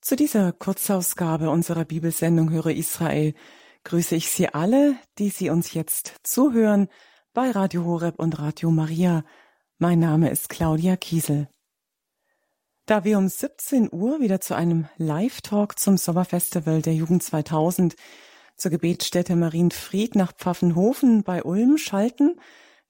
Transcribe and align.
Zu 0.00 0.16
dieser 0.16 0.52
Kurzausgabe 0.52 1.50
unserer 1.50 1.84
Bibelsendung 1.84 2.50
Höre 2.50 2.70
Israel 2.70 3.34
grüße 3.84 4.16
ich 4.16 4.30
Sie 4.30 4.48
alle, 4.48 4.96
die 5.18 5.28
Sie 5.28 5.50
uns 5.50 5.74
jetzt 5.74 6.14
zuhören 6.22 6.88
bei 7.34 7.50
Radio 7.50 7.84
Horeb 7.84 8.18
und 8.18 8.38
Radio 8.38 8.70
Maria. 8.70 9.24
Mein 9.76 9.98
Name 9.98 10.30
ist 10.30 10.48
Claudia 10.48 10.96
Kiesel. 10.96 11.48
Da 12.86 13.04
wir 13.04 13.18
um 13.18 13.28
17 13.28 13.90
Uhr 13.92 14.20
wieder 14.20 14.40
zu 14.40 14.54
einem 14.54 14.88
Live-Talk 14.96 15.78
zum 15.78 15.98
Sommerfestival 15.98 16.80
der 16.80 16.94
Jugend 16.94 17.22
2000 17.22 17.94
zur 18.56 18.70
Gebetsstätte 18.70 19.36
Marienfried 19.36 20.14
nach 20.14 20.32
Pfaffenhofen 20.32 21.24
bei 21.24 21.42
Ulm 21.42 21.76
schalten, 21.76 22.40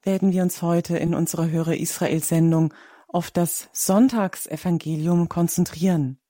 werden 0.01 0.31
wir 0.31 0.43
uns 0.43 0.61
heute 0.61 0.95
in 0.95 1.13
unserer 1.13 1.49
Höre 1.49 1.75
Israel 1.75 2.23
Sendung 2.23 2.73
auf 3.09 3.31
das 3.31 3.67
Sonntagsevangelium 3.73 5.27
konzentrieren. 5.27 6.20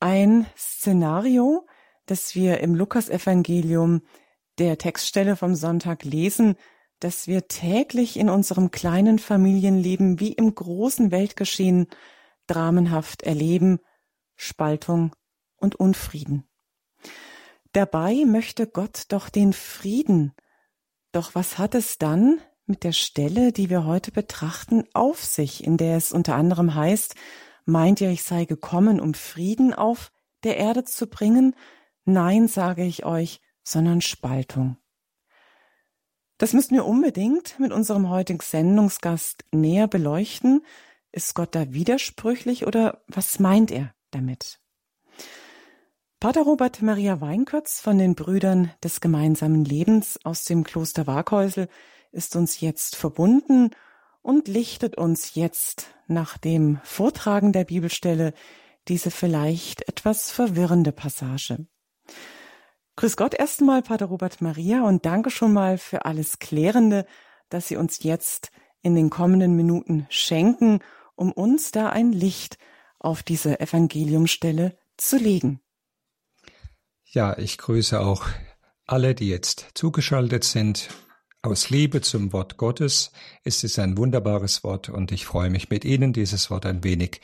Ein 0.00 0.46
Szenario, 0.56 1.66
das 2.06 2.34
wir 2.34 2.60
im 2.60 2.74
Lukasevangelium 2.74 4.00
der 4.58 4.78
Textstelle 4.78 5.36
vom 5.36 5.54
Sonntag 5.54 6.04
lesen, 6.04 6.56
dass 7.00 7.28
wir 7.28 7.48
täglich 7.48 8.18
in 8.18 8.30
unserem 8.30 8.70
kleinen 8.70 9.18
Familienleben 9.18 10.18
wie 10.18 10.32
im 10.32 10.54
großen 10.54 11.10
Weltgeschehen 11.10 11.86
dramenhaft 12.46 13.22
erleben, 13.22 13.78
Spaltung 14.36 15.14
und 15.56 15.76
Unfrieden. 15.76 16.48
Dabei 17.72 18.24
möchte 18.26 18.66
Gott 18.66 19.04
doch 19.08 19.28
den 19.28 19.52
Frieden. 19.52 20.32
Doch 21.12 21.34
was 21.34 21.58
hat 21.58 21.74
es 21.74 21.98
dann 21.98 22.40
mit 22.64 22.84
der 22.84 22.92
Stelle, 22.92 23.52
die 23.52 23.68
wir 23.68 23.84
heute 23.84 24.12
betrachten, 24.12 24.84
auf 24.94 25.22
sich, 25.22 25.62
in 25.62 25.76
der 25.76 25.98
es 25.98 26.10
unter 26.12 26.36
anderem 26.36 26.74
heißt, 26.74 27.14
Meint 27.64 28.00
ihr, 28.00 28.10
ich 28.10 28.22
sei 28.22 28.44
gekommen, 28.44 29.00
um 29.00 29.14
Frieden 29.14 29.74
auf 29.74 30.12
der 30.44 30.56
Erde 30.56 30.84
zu 30.84 31.06
bringen? 31.06 31.54
Nein, 32.04 32.48
sage 32.48 32.84
ich 32.84 33.04
euch, 33.04 33.40
sondern 33.62 34.00
Spaltung. 34.00 34.76
Das 36.38 36.54
müssen 36.54 36.74
wir 36.74 36.86
unbedingt 36.86 37.60
mit 37.60 37.70
unserem 37.70 38.08
heutigen 38.08 38.40
Sendungsgast 38.40 39.44
näher 39.52 39.88
beleuchten. 39.88 40.64
Ist 41.12 41.34
Gott 41.34 41.54
da 41.54 41.72
widersprüchlich 41.72 42.66
oder 42.66 43.02
was 43.08 43.38
meint 43.38 43.70
er 43.70 43.92
damit? 44.10 44.58
Pater 46.18 46.42
Robert 46.42 46.82
Maria 46.82 47.20
Weinkötz 47.20 47.80
von 47.80 47.98
den 47.98 48.14
Brüdern 48.14 48.70
des 48.82 49.00
gemeinsamen 49.00 49.64
Lebens 49.64 50.18
aus 50.24 50.44
dem 50.44 50.64
Kloster 50.64 51.06
Waghäusel 51.06 51.68
ist 52.12 52.36
uns 52.36 52.60
jetzt 52.60 52.96
verbunden 52.96 53.70
und 54.22 54.48
lichtet 54.48 54.96
uns 54.96 55.34
jetzt 55.34 55.88
nach 56.06 56.38
dem 56.38 56.80
Vortragen 56.84 57.52
der 57.52 57.64
Bibelstelle 57.64 58.32
diese 58.88 59.10
vielleicht 59.10 59.88
etwas 59.88 60.30
verwirrende 60.30 60.92
Passage. 60.92 61.66
Grüß 62.96 63.16
Gott 63.16 63.34
erstmal, 63.34 63.82
Pater 63.82 64.06
Robert 64.06 64.42
Maria, 64.42 64.82
und 64.82 65.06
danke 65.06 65.30
schon 65.30 65.52
mal 65.52 65.78
für 65.78 66.04
alles 66.04 66.38
Klärende, 66.38 67.06
das 67.48 67.68
Sie 67.68 67.76
uns 67.76 68.02
jetzt 68.02 68.50
in 68.82 68.94
den 68.94 69.10
kommenden 69.10 69.56
Minuten 69.56 70.06
schenken, 70.10 70.80
um 71.14 71.32
uns 71.32 71.70
da 71.70 71.90
ein 71.90 72.12
Licht 72.12 72.58
auf 72.98 73.22
diese 73.22 73.60
Evangeliumstelle 73.60 74.76
zu 74.96 75.16
legen. 75.16 75.60
Ja, 77.04 77.36
ich 77.38 77.58
grüße 77.58 78.00
auch 78.00 78.26
alle, 78.86 79.14
die 79.14 79.28
jetzt 79.28 79.68
zugeschaltet 79.74 80.44
sind 80.44 80.90
aus 81.42 81.70
Liebe 81.70 82.00
zum 82.02 82.32
Wort 82.32 82.56
Gottes 82.56 83.12
ist 83.44 83.64
es 83.64 83.78
ein 83.78 83.96
wunderbares 83.96 84.62
Wort 84.62 84.88
und 84.88 85.10
ich 85.12 85.24
freue 85.24 85.50
mich 85.50 85.70
mit 85.70 85.84
Ihnen, 85.84 86.12
dieses 86.12 86.50
Wort 86.50 86.66
ein 86.66 86.84
wenig 86.84 87.20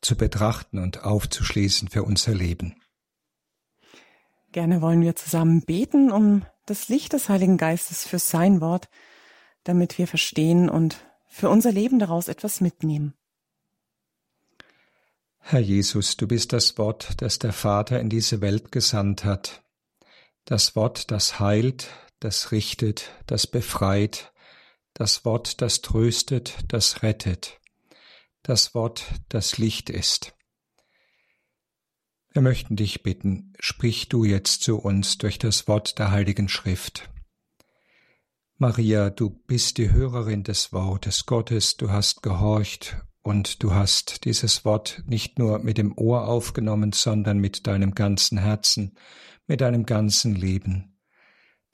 zu 0.00 0.16
betrachten 0.16 0.78
und 0.78 1.04
aufzuschließen 1.04 1.88
für 1.88 2.02
unser 2.02 2.34
Leben. 2.34 2.80
Gerne 4.52 4.80
wollen 4.80 5.02
wir 5.02 5.14
zusammen 5.14 5.62
beten 5.62 6.10
um 6.10 6.44
das 6.66 6.88
Licht 6.88 7.12
des 7.12 7.28
Heiligen 7.28 7.58
Geistes 7.58 8.06
für 8.06 8.18
sein 8.18 8.60
Wort, 8.60 8.88
damit 9.64 9.98
wir 9.98 10.06
verstehen 10.06 10.68
und 10.68 10.96
für 11.28 11.48
unser 11.48 11.72
Leben 11.72 11.98
daraus 11.98 12.28
etwas 12.28 12.60
mitnehmen. 12.60 13.14
Herr 15.38 15.60
Jesus, 15.60 16.16
du 16.16 16.26
bist 16.26 16.52
das 16.52 16.76
Wort, 16.76 17.22
das 17.22 17.38
der 17.38 17.52
Vater 17.52 18.00
in 18.00 18.10
diese 18.10 18.40
Welt 18.40 18.72
gesandt 18.72 19.24
hat, 19.24 19.62
das 20.44 20.76
Wort, 20.76 21.10
das 21.10 21.40
heilt, 21.40 21.88
das 22.20 22.52
richtet, 22.52 23.10
das 23.26 23.46
befreit, 23.46 24.32
das 24.94 25.24
Wort, 25.24 25.62
das 25.62 25.80
tröstet, 25.80 26.56
das 26.68 27.02
rettet, 27.02 27.60
das 28.42 28.74
Wort, 28.74 29.04
das 29.28 29.58
Licht 29.58 29.90
ist. 29.90 30.34
Wir 32.32 32.42
möchten 32.42 32.76
dich 32.76 33.02
bitten, 33.02 33.52
sprich 33.58 34.08
du 34.08 34.24
jetzt 34.24 34.62
zu 34.62 34.78
uns 34.78 35.18
durch 35.18 35.38
das 35.38 35.66
Wort 35.66 35.98
der 35.98 36.10
Heiligen 36.10 36.48
Schrift. 36.48 37.10
Maria, 38.56 39.10
du 39.10 39.30
bist 39.30 39.78
die 39.78 39.92
Hörerin 39.92 40.42
des 40.42 40.72
Wortes 40.72 41.26
Gottes, 41.26 41.76
du 41.76 41.90
hast 41.90 42.22
gehorcht 42.22 42.96
und 43.22 43.62
du 43.62 43.72
hast 43.72 44.24
dieses 44.24 44.64
Wort 44.64 45.02
nicht 45.06 45.38
nur 45.38 45.60
mit 45.60 45.78
dem 45.78 45.96
Ohr 45.96 46.26
aufgenommen, 46.26 46.92
sondern 46.92 47.38
mit 47.38 47.66
deinem 47.66 47.94
ganzen 47.94 48.38
Herzen, 48.38 48.96
mit 49.46 49.60
deinem 49.60 49.86
ganzen 49.86 50.34
Leben. 50.34 50.97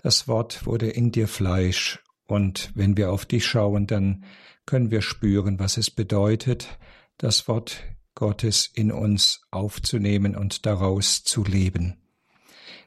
Das 0.04 0.28
Wort 0.28 0.66
wurde 0.66 0.90
in 0.90 1.12
dir 1.12 1.26
Fleisch, 1.26 1.98
und 2.26 2.72
wenn 2.74 2.98
wir 2.98 3.10
auf 3.10 3.24
dich 3.24 3.46
schauen, 3.46 3.86
dann 3.86 4.26
können 4.66 4.90
wir 4.90 5.00
spüren, 5.00 5.58
was 5.58 5.78
es 5.78 5.90
bedeutet, 5.90 6.78
das 7.16 7.48
Wort 7.48 7.82
Gottes 8.14 8.66
in 8.66 8.92
uns 8.92 9.40
aufzunehmen 9.50 10.36
und 10.36 10.66
daraus 10.66 11.24
zu 11.24 11.42
leben. 11.42 12.02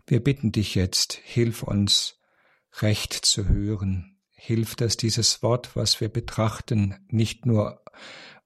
Wir 0.05 0.23
bitten 0.23 0.51
dich 0.51 0.75
jetzt, 0.75 1.13
hilf 1.13 1.63
uns, 1.63 2.19
recht 2.81 3.13
zu 3.13 3.49
hören, 3.49 4.19
hilf, 4.29 4.75
dass 4.75 4.95
dieses 4.95 5.41
Wort, 5.41 5.75
was 5.75 5.99
wir 5.99 6.09
betrachten, 6.09 6.97
nicht 7.07 7.47
nur 7.47 7.81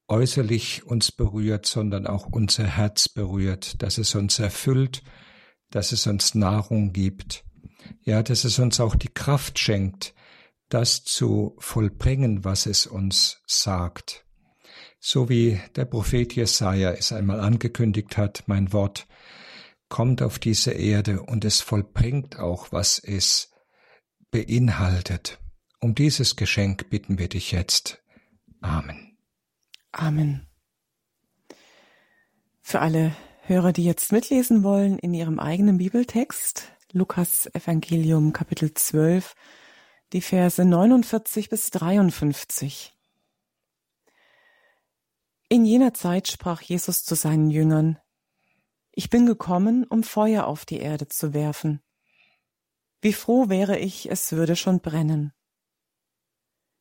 äußerlich 0.08 0.86
uns 0.86 1.12
berührt, 1.12 1.66
sondern 1.66 2.08
auch 2.08 2.28
unser 2.28 2.68
Herz 2.68 3.10
berührt, 3.10 3.84
dass 3.84 3.98
es 3.98 4.16
uns 4.16 4.40
erfüllt, 4.40 5.04
dass 5.72 5.92
es 5.92 6.08
uns 6.08 6.36
Nahrung 6.36 6.94
gibt, 6.94 7.44
ja, 8.02 8.24
dass 8.24 8.44
es 8.44 8.60
uns 8.60 8.80
auch 8.80 8.96
die 8.96 9.14
Kraft 9.14 9.60
schenkt, 9.60 10.14
das 10.70 11.04
zu 11.04 11.56
vollbringen, 11.60 12.44
was 12.44 12.66
es 12.66 12.88
uns 12.88 13.42
sagt. 13.46 14.26
So 15.00 15.30
wie 15.30 15.60
der 15.76 15.86
Prophet 15.86 16.34
Jesaja 16.36 16.92
es 16.92 17.12
einmal 17.12 17.40
angekündigt 17.40 18.18
hat, 18.18 18.44
mein 18.48 18.72
Wort 18.72 19.08
kommt 19.90 20.22
auf 20.22 20.40
diese 20.40 20.72
Erde 20.72 21.22
und 21.22 21.44
es 21.44 21.60
vollbringt 21.60 22.40
auch, 22.40 22.72
was 22.72 23.00
es 23.00 23.52
beinhaltet. 24.30 25.40
Um 25.80 25.96
dieses 25.96 26.36
Geschenk 26.36 26.90
bitten 26.90 27.18
wir 27.18 27.28
dich 27.28 27.52
jetzt. 27.52 28.02
Amen. 28.62 29.18
Amen. 29.92 30.48
Für 32.62 32.80
alle 32.80 33.16
Hörer, 33.42 33.74
die 33.74 33.84
jetzt 33.84 34.12
mitlesen 34.12 34.64
wollen 34.64 34.98
in 35.00 35.14
ihrem 35.14 35.40
eigenen 35.40 35.80
Bibeltext, 35.80 36.71
Lukas 36.94 37.48
Evangelium 37.54 38.34
Kapitel 38.34 38.74
12, 38.74 39.34
die 40.12 40.20
Verse 40.20 40.66
49 40.66 41.48
bis 41.48 41.70
53. 41.70 42.94
In 45.48 45.64
jener 45.64 45.94
Zeit 45.94 46.28
sprach 46.28 46.62
Jesus 46.62 47.06
zu 47.06 47.16
seinen 47.16 47.50
Jüngern, 47.50 47.98
Ich 48.92 49.10
bin 49.10 49.26
gekommen, 49.26 49.86
um 49.86 50.04
Feuer 50.04 50.46
auf 50.48 50.66
die 50.66 50.80
Erde 50.80 51.08
zu 51.08 51.34
werfen. 51.34 51.82
Wie 53.00 53.14
froh 53.14 53.48
wäre 53.48 53.80
ich, 53.80 54.12
es 54.12 54.34
würde 54.34 54.58
schon 54.58 54.82
brennen. 54.82 55.32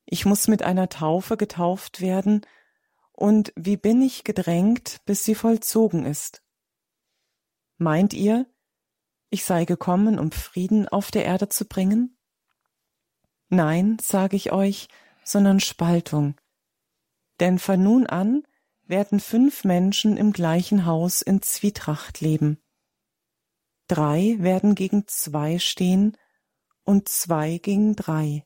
Ich 0.06 0.26
muss 0.26 0.48
mit 0.48 0.64
einer 0.64 0.88
Taufe 0.88 1.36
getauft 1.36 2.00
werden, 2.00 2.44
und 3.12 3.52
wie 3.54 3.76
bin 3.76 4.02
ich 4.02 4.24
gedrängt, 4.24 5.02
bis 5.04 5.24
sie 5.24 5.36
vollzogen 5.36 6.04
ist. 6.04 6.42
Meint 7.76 8.12
ihr, 8.12 8.49
ich 9.30 9.44
sei 9.44 9.64
gekommen, 9.64 10.18
um 10.18 10.32
Frieden 10.32 10.88
auf 10.88 11.10
der 11.10 11.24
Erde 11.24 11.48
zu 11.48 11.64
bringen? 11.64 12.18
Nein, 13.48 13.96
sage 14.00 14.36
ich 14.36 14.52
euch, 14.52 14.88
sondern 15.24 15.60
Spaltung. 15.60 16.40
Denn 17.38 17.58
von 17.58 17.82
nun 17.82 18.06
an 18.06 18.42
werden 18.84 19.20
fünf 19.20 19.64
Menschen 19.64 20.16
im 20.16 20.32
gleichen 20.32 20.84
Haus 20.84 21.22
in 21.22 21.42
Zwietracht 21.42 22.20
leben. 22.20 22.60
Drei 23.86 24.36
werden 24.38 24.74
gegen 24.74 25.06
zwei 25.06 25.58
stehen 25.58 26.16
und 26.84 27.08
zwei 27.08 27.58
gegen 27.58 27.96
drei. 27.96 28.44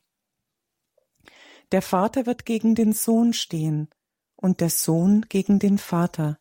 Der 1.71 1.81
Vater 1.81 2.25
wird 2.25 2.45
gegen 2.45 2.75
den 2.75 2.93
Sohn 2.93 3.33
stehen 3.33 3.89
und 4.35 4.61
der 4.61 4.69
Sohn 4.69 5.23
gegen 5.29 5.59
den 5.59 5.77
Vater, 5.77 6.39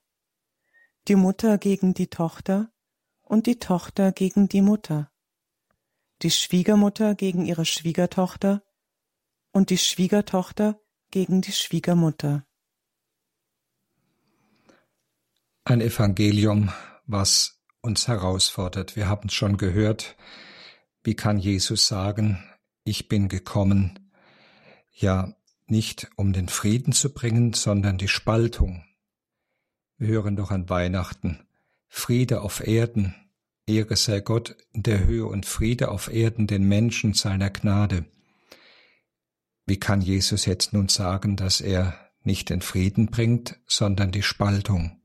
die 1.09 1.17
Mutter 1.17 1.59
gegen 1.59 1.95
die 1.95 2.09
Tochter 2.09 2.71
und 3.35 3.49
die 3.49 3.59
Tochter 3.59 4.13
gegen 4.13 4.47
die 4.49 4.63
Mutter, 4.63 5.11
die 6.23 6.31
Schwiegermutter 6.31 7.17
gegen 7.17 7.45
ihre 7.45 7.65
Schwiegertochter 7.65 8.63
und 9.51 9.71
die 9.71 9.79
Schwiegertochter 9.79 10.79
gegen 11.11 11.41
die 11.41 11.51
Schwiegermutter. 11.51 12.47
Ein 15.65 15.81
Evangelium 15.81 16.73
was 17.07 17.61
uns 17.81 18.07
herausfordert. 18.07 18.95
Wir 18.95 19.09
haben 19.09 19.27
es 19.27 19.35
schon 19.35 19.57
gehört. 19.57 20.17
Wie 21.03 21.17
kann 21.17 21.39
Jesus 21.39 21.89
sagen, 21.89 22.39
ich 22.85 23.09
bin 23.09 23.29
gekommen, 23.29 24.13
ja, 24.93 25.35
nicht 25.67 26.09
um 26.15 26.33
den 26.33 26.49
Frieden 26.49 26.93
zu 26.93 27.13
bringen, 27.13 27.53
sondern 27.53 27.99
die 27.99 28.07
Spaltung. 28.07 28.85
Wir 29.99 30.11
hören 30.11 30.37
doch 30.37 30.53
an 30.53 30.69
Weihnachten 30.69 31.41
Friede 31.89 32.43
auf 32.43 32.67
Erden, 32.67 33.15
Ehre 33.67 33.97
sei 33.97 34.21
Gott 34.21 34.57
in 34.73 34.83
der 34.83 35.07
Höhe 35.07 35.27
und 35.27 35.47
Friede 35.47 35.91
auf 35.91 36.13
Erden 36.13 36.47
den 36.47 36.69
Menschen 36.69 37.15
seiner 37.15 37.51
Gnade. 37.51 38.05
Wie 39.67 39.79
kann 39.79 40.03
Jesus 40.03 40.45
jetzt 40.45 40.73
nun 40.73 40.89
sagen, 40.89 41.37
dass 41.37 41.61
er 41.61 41.99
nicht 42.23 42.51
den 42.51 42.61
Frieden 42.61 43.07
bringt, 43.07 43.59
sondern 43.67 44.13
die 44.13 44.23
Spaltung? 44.23 45.01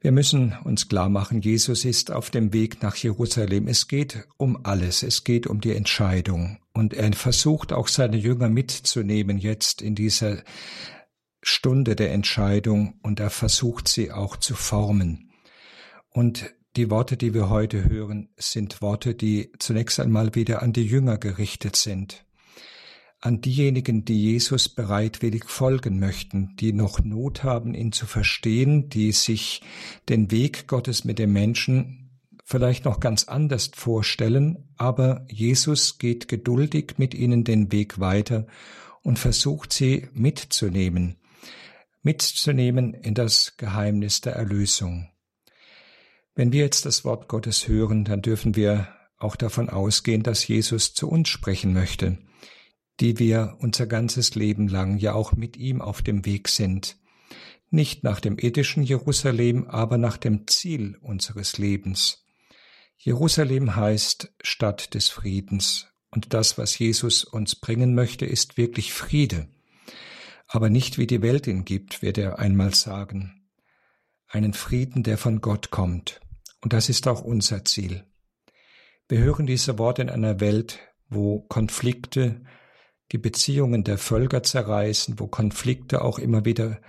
Wir 0.00 0.10
müssen 0.10 0.56
uns 0.64 0.88
klar 0.88 1.08
machen, 1.08 1.42
Jesus 1.42 1.84
ist 1.84 2.10
auf 2.10 2.30
dem 2.30 2.52
Weg 2.52 2.82
nach 2.82 2.96
Jerusalem. 2.96 3.68
Es 3.68 3.86
geht 3.86 4.26
um 4.36 4.64
alles. 4.64 5.04
Es 5.04 5.22
geht 5.22 5.46
um 5.46 5.60
die 5.60 5.76
Entscheidung. 5.76 6.58
Und 6.72 6.92
er 6.92 7.12
versucht 7.12 7.72
auch 7.72 7.86
seine 7.86 8.16
Jünger 8.16 8.48
mitzunehmen 8.48 9.38
jetzt 9.38 9.80
in 9.80 9.94
dieser 9.94 10.42
Stunde 11.40 11.94
der 11.94 12.12
Entscheidung 12.12 12.98
und 13.02 13.20
er 13.20 13.30
versucht 13.30 13.86
sie 13.86 14.10
auch 14.10 14.36
zu 14.36 14.54
formen. 14.54 15.30
Und 16.10 16.52
die 16.76 16.90
Worte, 16.90 17.16
die 17.16 17.34
wir 17.34 17.50
heute 17.50 17.88
hören, 17.88 18.28
sind 18.36 18.80
Worte, 18.82 19.14
die 19.14 19.52
zunächst 19.58 20.00
einmal 20.00 20.34
wieder 20.34 20.62
an 20.62 20.72
die 20.72 20.86
Jünger 20.86 21.18
gerichtet 21.18 21.76
sind 21.76 22.24
an 23.22 23.40
diejenigen, 23.40 24.04
die 24.04 24.20
Jesus 24.20 24.68
bereitwillig 24.68 25.44
folgen 25.44 26.00
möchten, 26.00 26.56
die 26.56 26.72
noch 26.72 27.02
Not 27.04 27.44
haben, 27.44 27.72
ihn 27.72 27.92
zu 27.92 28.04
verstehen, 28.06 28.88
die 28.88 29.12
sich 29.12 29.62
den 30.08 30.32
Weg 30.32 30.66
Gottes 30.66 31.04
mit 31.04 31.20
dem 31.20 31.32
Menschen 31.32 32.10
vielleicht 32.44 32.84
noch 32.84 32.98
ganz 32.98 33.24
anders 33.24 33.70
vorstellen, 33.74 34.68
aber 34.76 35.24
Jesus 35.30 35.98
geht 35.98 36.26
geduldig 36.26 36.94
mit 36.96 37.14
ihnen 37.14 37.44
den 37.44 37.70
Weg 37.70 38.00
weiter 38.00 38.46
und 39.02 39.20
versucht 39.20 39.72
sie 39.72 40.08
mitzunehmen, 40.12 41.14
mitzunehmen 42.02 42.92
in 42.92 43.14
das 43.14 43.56
Geheimnis 43.56 44.20
der 44.20 44.34
Erlösung. 44.34 45.11
Wenn 46.34 46.52
wir 46.52 46.60
jetzt 46.60 46.86
das 46.86 47.04
Wort 47.04 47.28
Gottes 47.28 47.68
hören, 47.68 48.04
dann 48.04 48.22
dürfen 48.22 48.56
wir 48.56 48.88
auch 49.18 49.36
davon 49.36 49.68
ausgehen, 49.68 50.22
dass 50.22 50.46
Jesus 50.46 50.94
zu 50.94 51.08
uns 51.08 51.28
sprechen 51.28 51.72
möchte 51.72 52.18
die 53.00 53.18
wir 53.18 53.56
unser 53.58 53.86
ganzes 53.86 54.34
Leben 54.34 54.68
lang 54.68 54.98
ja 54.98 55.14
auch 55.14 55.32
mit 55.32 55.56
ihm 55.56 55.80
auf 55.80 56.02
dem 56.02 56.24
Weg 56.24 56.48
sind, 56.48 56.96
nicht 57.70 58.04
nach 58.04 58.20
dem 58.20 58.38
irdischen 58.38 58.82
Jerusalem, 58.82 59.66
aber 59.66 59.98
nach 59.98 60.16
dem 60.16 60.46
Ziel 60.46 60.98
unseres 61.00 61.58
Lebens. 61.58 62.24
Jerusalem 62.96 63.74
heißt 63.74 64.32
Stadt 64.42 64.94
des 64.94 65.08
Friedens, 65.08 65.88
und 66.10 66.34
das, 66.34 66.58
was 66.58 66.78
Jesus 66.78 67.24
uns 67.24 67.56
bringen 67.56 67.94
möchte, 67.94 68.26
ist 68.26 68.58
wirklich 68.58 68.92
Friede, 68.92 69.48
aber 70.46 70.68
nicht 70.68 70.98
wie 70.98 71.06
die 71.06 71.22
Welt 71.22 71.46
ihn 71.46 71.64
gibt, 71.64 72.02
wird 72.02 72.18
er 72.18 72.38
einmal 72.38 72.74
sagen, 72.74 73.41
einen 74.32 74.54
Frieden, 74.54 75.02
der 75.02 75.18
von 75.18 75.40
Gott 75.40 75.70
kommt, 75.70 76.20
und 76.62 76.72
das 76.72 76.88
ist 76.88 77.06
auch 77.06 77.20
unser 77.22 77.64
Ziel. 77.64 78.04
Wir 79.08 79.18
hören 79.18 79.46
diese 79.46 79.78
Worte 79.78 80.02
in 80.02 80.10
einer 80.10 80.40
Welt, 80.40 80.78
wo 81.08 81.40
Konflikte, 81.40 82.40
die 83.12 83.18
Beziehungen 83.18 83.84
der 83.84 83.98
Völker 83.98 84.42
zerreißen, 84.42 85.18
wo 85.18 85.26
Konflikte 85.26 86.02
auch 86.02 86.18
immer 86.18 86.46
wieder 86.46 86.80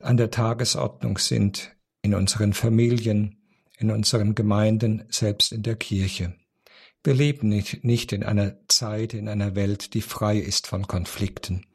an 0.00 0.16
der 0.16 0.30
Tagesordnung 0.30 1.18
sind, 1.18 1.76
in 2.00 2.14
unseren 2.14 2.54
Familien, 2.54 3.42
in 3.78 3.90
unseren 3.90 4.34
Gemeinden, 4.34 5.04
selbst 5.10 5.52
in 5.52 5.62
der 5.62 5.76
Kirche. 5.76 6.34
Wir 7.04 7.14
leben 7.14 7.48
nicht, 7.48 7.84
nicht 7.84 8.12
in 8.12 8.22
einer 8.22 8.56
Zeit, 8.68 9.12
in 9.12 9.28
einer 9.28 9.54
Welt, 9.54 9.92
die 9.92 10.00
frei 10.00 10.38
ist 10.38 10.66
von 10.66 10.86
Konflikten, 10.86 11.66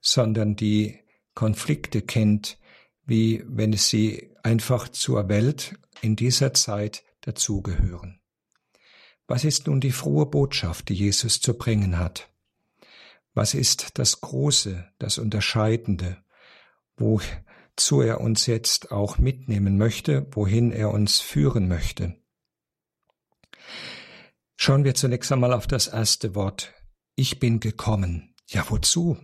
sondern 0.00 0.56
die 0.56 1.00
Konflikte 1.34 2.00
kennt, 2.00 2.58
wie 3.04 3.42
wenn 3.46 3.74
sie 3.74 4.29
einfach 4.44 4.88
zur 4.88 5.28
Welt 5.28 5.78
in 6.00 6.16
dieser 6.16 6.54
Zeit 6.54 7.04
dazugehören. 7.20 8.20
Was 9.26 9.44
ist 9.44 9.66
nun 9.66 9.80
die 9.80 9.92
frohe 9.92 10.26
Botschaft, 10.26 10.88
die 10.88 10.94
Jesus 10.94 11.40
zu 11.40 11.54
bringen 11.54 11.98
hat? 11.98 12.28
Was 13.32 13.54
ist 13.54 13.98
das 13.98 14.20
Große, 14.20 14.90
das 14.98 15.18
Unterscheidende, 15.18 16.16
wozu 16.96 18.00
er 18.00 18.20
uns 18.20 18.46
jetzt 18.46 18.90
auch 18.90 19.18
mitnehmen 19.18 19.78
möchte, 19.78 20.26
wohin 20.32 20.72
er 20.72 20.90
uns 20.90 21.20
führen 21.20 21.68
möchte? 21.68 22.16
Schauen 24.56 24.84
wir 24.84 24.94
zunächst 24.94 25.30
einmal 25.30 25.52
auf 25.52 25.66
das 25.66 25.86
erste 25.86 26.34
Wort. 26.34 26.74
Ich 27.14 27.38
bin 27.38 27.60
gekommen. 27.60 28.34
Ja, 28.48 28.68
wozu? 28.68 29.16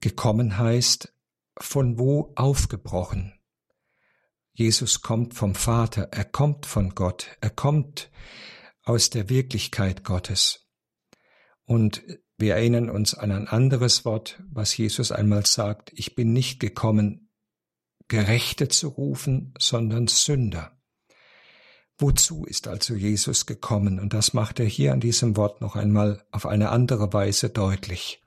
Gekommen 0.00 0.58
heißt 0.58 1.14
von 1.58 1.98
wo 1.98 2.32
aufgebrochen. 2.34 3.35
Jesus 4.58 5.02
kommt 5.02 5.34
vom 5.34 5.54
Vater, 5.54 6.08
er 6.12 6.24
kommt 6.24 6.64
von 6.64 6.94
Gott, 6.94 7.26
er 7.42 7.50
kommt 7.50 8.10
aus 8.84 9.10
der 9.10 9.28
Wirklichkeit 9.28 10.02
Gottes. 10.02 10.66
Und 11.66 12.02
wir 12.38 12.54
erinnern 12.54 12.88
uns 12.88 13.12
an 13.12 13.32
ein 13.32 13.48
anderes 13.48 14.06
Wort, 14.06 14.42
was 14.48 14.74
Jesus 14.74 15.12
einmal 15.12 15.44
sagt, 15.44 15.92
ich 15.94 16.14
bin 16.14 16.32
nicht 16.32 16.58
gekommen, 16.58 17.28
Gerechte 18.08 18.68
zu 18.68 18.88
rufen, 18.88 19.52
sondern 19.58 20.06
Sünder. 20.06 20.80
Wozu 21.98 22.46
ist 22.46 22.66
also 22.66 22.94
Jesus 22.94 23.44
gekommen? 23.44 24.00
Und 24.00 24.14
das 24.14 24.32
macht 24.32 24.58
er 24.58 24.66
hier 24.66 24.94
an 24.94 25.00
diesem 25.00 25.36
Wort 25.36 25.60
noch 25.60 25.76
einmal 25.76 26.24
auf 26.30 26.46
eine 26.46 26.70
andere 26.70 27.12
Weise 27.12 27.50
deutlich. 27.50 28.22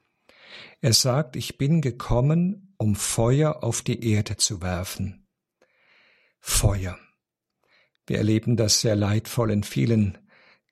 Er 0.80 0.94
sagt, 0.94 1.36
ich 1.36 1.58
bin 1.58 1.81
gekommen, 1.81 2.76
um 2.78 2.96
Feuer 2.96 3.64
auf 3.64 3.81
die 3.81 4.08
Erde 4.12 4.38
zu 4.38 4.62
werfen. 4.62 5.19
Feuer. 6.39 6.97
Wir 8.07 8.18
erleben 8.18 8.57
das 8.57 8.81
sehr 8.81 8.95
leidvoll 8.95 9.51
in 9.51 9.63
vielen 9.63 10.18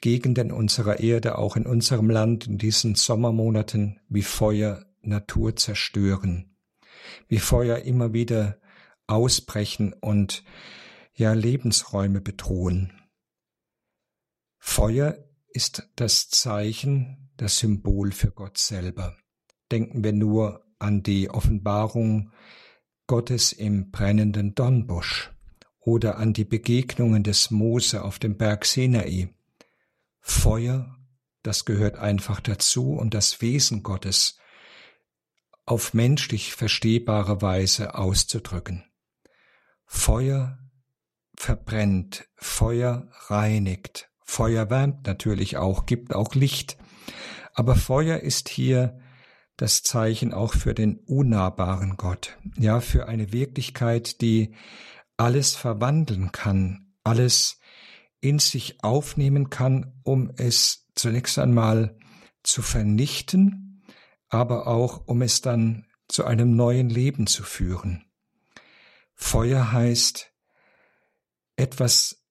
Gegenden 0.01 0.51
unserer 0.51 0.99
Erde, 0.99 1.37
auch 1.37 1.55
in 1.55 1.65
unserem 1.65 2.09
Land 2.09 2.47
in 2.47 2.57
diesen 2.57 2.95
Sommermonaten, 2.95 3.99
wie 4.09 4.21
Feuer 4.21 4.85
Natur 5.01 5.55
zerstören, 5.55 6.55
wie 7.27 7.39
Feuer 7.39 7.79
immer 7.79 8.13
wieder 8.13 8.59
ausbrechen 9.07 9.93
und 9.93 10.43
ja 11.13 11.33
Lebensräume 11.33 12.21
bedrohen. 12.21 12.93
Feuer 14.59 15.17
ist 15.49 15.89
das 15.95 16.29
Zeichen, 16.29 17.31
das 17.37 17.57
Symbol 17.57 18.11
für 18.11 18.31
Gott 18.31 18.57
selber. 18.57 19.15
Denken 19.71 20.03
wir 20.03 20.13
nur 20.13 20.65
an 20.79 21.03
die 21.03 21.29
Offenbarung 21.29 22.31
Gottes 23.07 23.51
im 23.51 23.89
brennenden 23.91 24.53
Dornbusch 24.53 25.31
oder 25.87 26.17
an 26.17 26.33
die 26.33 26.43
Begegnungen 26.43 27.23
des 27.23 27.49
Mose 27.49 28.03
auf 28.03 28.19
dem 28.19 28.35
Berg 28.35 28.65
Sinai 28.65 29.29
Feuer, 30.19 30.97
das 31.43 31.63
gehört 31.63 31.95
einfach 31.95 32.41
dazu 32.41 32.91
und 32.91 33.13
das 33.13 33.41
Wesen 33.41 33.83
Gottes 33.83 34.37
auf 35.65 35.93
menschlich 35.93 36.53
verstehbare 36.53 37.41
Weise 37.41 37.95
auszudrücken. 37.95 38.83
Feuer 39.85 40.59
verbrennt, 41.37 42.27
Feuer 42.35 43.07
reinigt, 43.27 44.09
Feuer 44.25 44.69
wärmt 44.69 45.07
natürlich 45.07 45.55
auch, 45.55 45.85
gibt 45.85 46.13
auch 46.13 46.35
Licht, 46.35 46.77
aber 47.53 47.77
Feuer 47.77 48.17
ist 48.17 48.49
hier 48.49 48.99
das 49.55 49.83
Zeichen 49.83 50.33
auch 50.33 50.53
für 50.53 50.73
den 50.73 50.97
unnahbaren 50.97 51.95
Gott, 51.95 52.37
ja, 52.57 52.81
für 52.81 53.07
eine 53.07 53.31
Wirklichkeit, 53.31 54.19
die 54.19 54.53
alles 55.17 55.55
verwandeln 55.55 56.31
kann, 56.31 56.93
alles 57.03 57.59
in 58.21 58.39
sich 58.39 58.83
aufnehmen 58.83 59.49
kann, 59.49 59.93
um 60.03 60.31
es 60.37 60.87
zunächst 60.95 61.37
einmal 61.39 61.97
zu 62.43 62.61
vernichten, 62.61 63.83
aber 64.29 64.67
auch 64.67 65.07
um 65.07 65.21
es 65.21 65.41
dann 65.41 65.85
zu 66.07 66.25
einem 66.25 66.55
neuen 66.55 66.89
Leben 66.89 67.27
zu 67.27 67.43
führen. 67.43 68.05
Feuer 69.13 69.71
heißt 69.71 70.31
etwas 71.55 72.23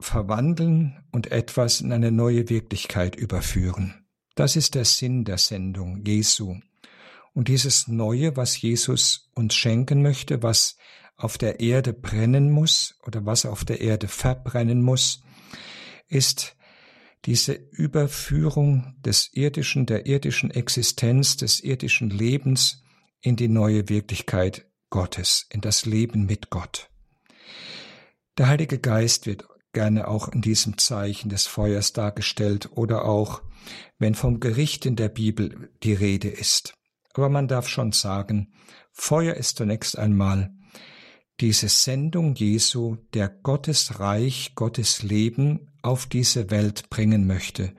verwandeln 0.00 1.04
und 1.12 1.32
etwas 1.32 1.80
in 1.80 1.92
eine 1.92 2.12
neue 2.12 2.48
Wirklichkeit 2.48 3.16
überführen. 3.16 4.06
Das 4.34 4.56
ist 4.56 4.74
der 4.74 4.84
Sinn 4.84 5.24
der 5.24 5.38
Sendung 5.38 6.04
Jesu. 6.04 6.60
Und 7.34 7.48
dieses 7.48 7.88
Neue, 7.88 8.36
was 8.36 8.60
Jesus 8.60 9.28
uns 9.34 9.54
schenken 9.54 10.02
möchte, 10.02 10.42
was 10.42 10.76
auf 11.16 11.36
der 11.36 11.60
Erde 11.60 11.92
brennen 11.92 12.50
muss 12.50 12.96
oder 13.04 13.26
was 13.26 13.44
auf 13.44 13.64
der 13.64 13.80
Erde 13.80 14.08
verbrennen 14.08 14.82
muss, 14.82 15.22
ist 16.08 16.56
diese 17.24 17.54
Überführung 17.54 18.94
des 19.04 19.30
irdischen, 19.32 19.86
der 19.86 20.06
irdischen 20.06 20.50
Existenz, 20.50 21.36
des 21.36 21.60
irdischen 21.60 22.10
Lebens 22.10 22.82
in 23.20 23.36
die 23.36 23.48
neue 23.48 23.88
Wirklichkeit 23.88 24.66
Gottes, 24.90 25.46
in 25.50 25.60
das 25.60 25.86
Leben 25.86 26.26
mit 26.26 26.50
Gott. 26.50 26.90
Der 28.38 28.48
Heilige 28.48 28.78
Geist 28.78 29.26
wird 29.26 29.48
gerne 29.72 30.06
auch 30.06 30.28
in 30.28 30.40
diesem 30.40 30.78
Zeichen 30.78 31.30
des 31.30 31.46
Feuers 31.46 31.92
dargestellt 31.92 32.70
oder 32.72 33.06
auch, 33.06 33.42
wenn 33.98 34.14
vom 34.14 34.38
Gericht 34.38 34.86
in 34.86 34.94
der 34.94 35.08
Bibel 35.08 35.70
die 35.82 35.94
Rede 35.94 36.28
ist. 36.28 36.74
Aber 37.14 37.28
man 37.28 37.48
darf 37.48 37.68
schon 37.68 37.92
sagen, 37.92 38.52
Feuer 38.92 39.34
ist 39.34 39.56
zunächst 39.56 39.98
einmal 39.98 40.52
diese 41.40 41.68
Sendung 41.68 42.34
Jesu, 42.34 42.96
der 43.12 43.28
Gottes 43.28 43.98
Reich, 43.98 44.52
Gottes 44.54 45.02
Leben 45.02 45.72
auf 45.82 46.06
diese 46.06 46.50
Welt 46.50 46.90
bringen 46.90 47.26
möchte, 47.26 47.74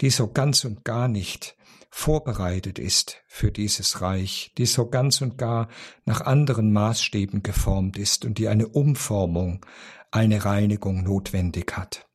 die 0.00 0.10
so 0.10 0.32
ganz 0.32 0.64
und 0.64 0.84
gar 0.84 1.08
nicht 1.08 1.56
vorbereitet 1.90 2.78
ist 2.78 3.22
für 3.26 3.50
dieses 3.50 4.02
Reich, 4.02 4.52
die 4.58 4.66
so 4.66 4.90
ganz 4.90 5.22
und 5.22 5.38
gar 5.38 5.68
nach 6.04 6.20
anderen 6.20 6.72
Maßstäben 6.72 7.42
geformt 7.42 7.96
ist 7.96 8.24
und 8.24 8.38
die 8.38 8.48
eine 8.48 8.68
Umformung, 8.68 9.64
eine 10.10 10.44
Reinigung 10.44 11.02
notwendig 11.04 11.76
hat. 11.76 12.06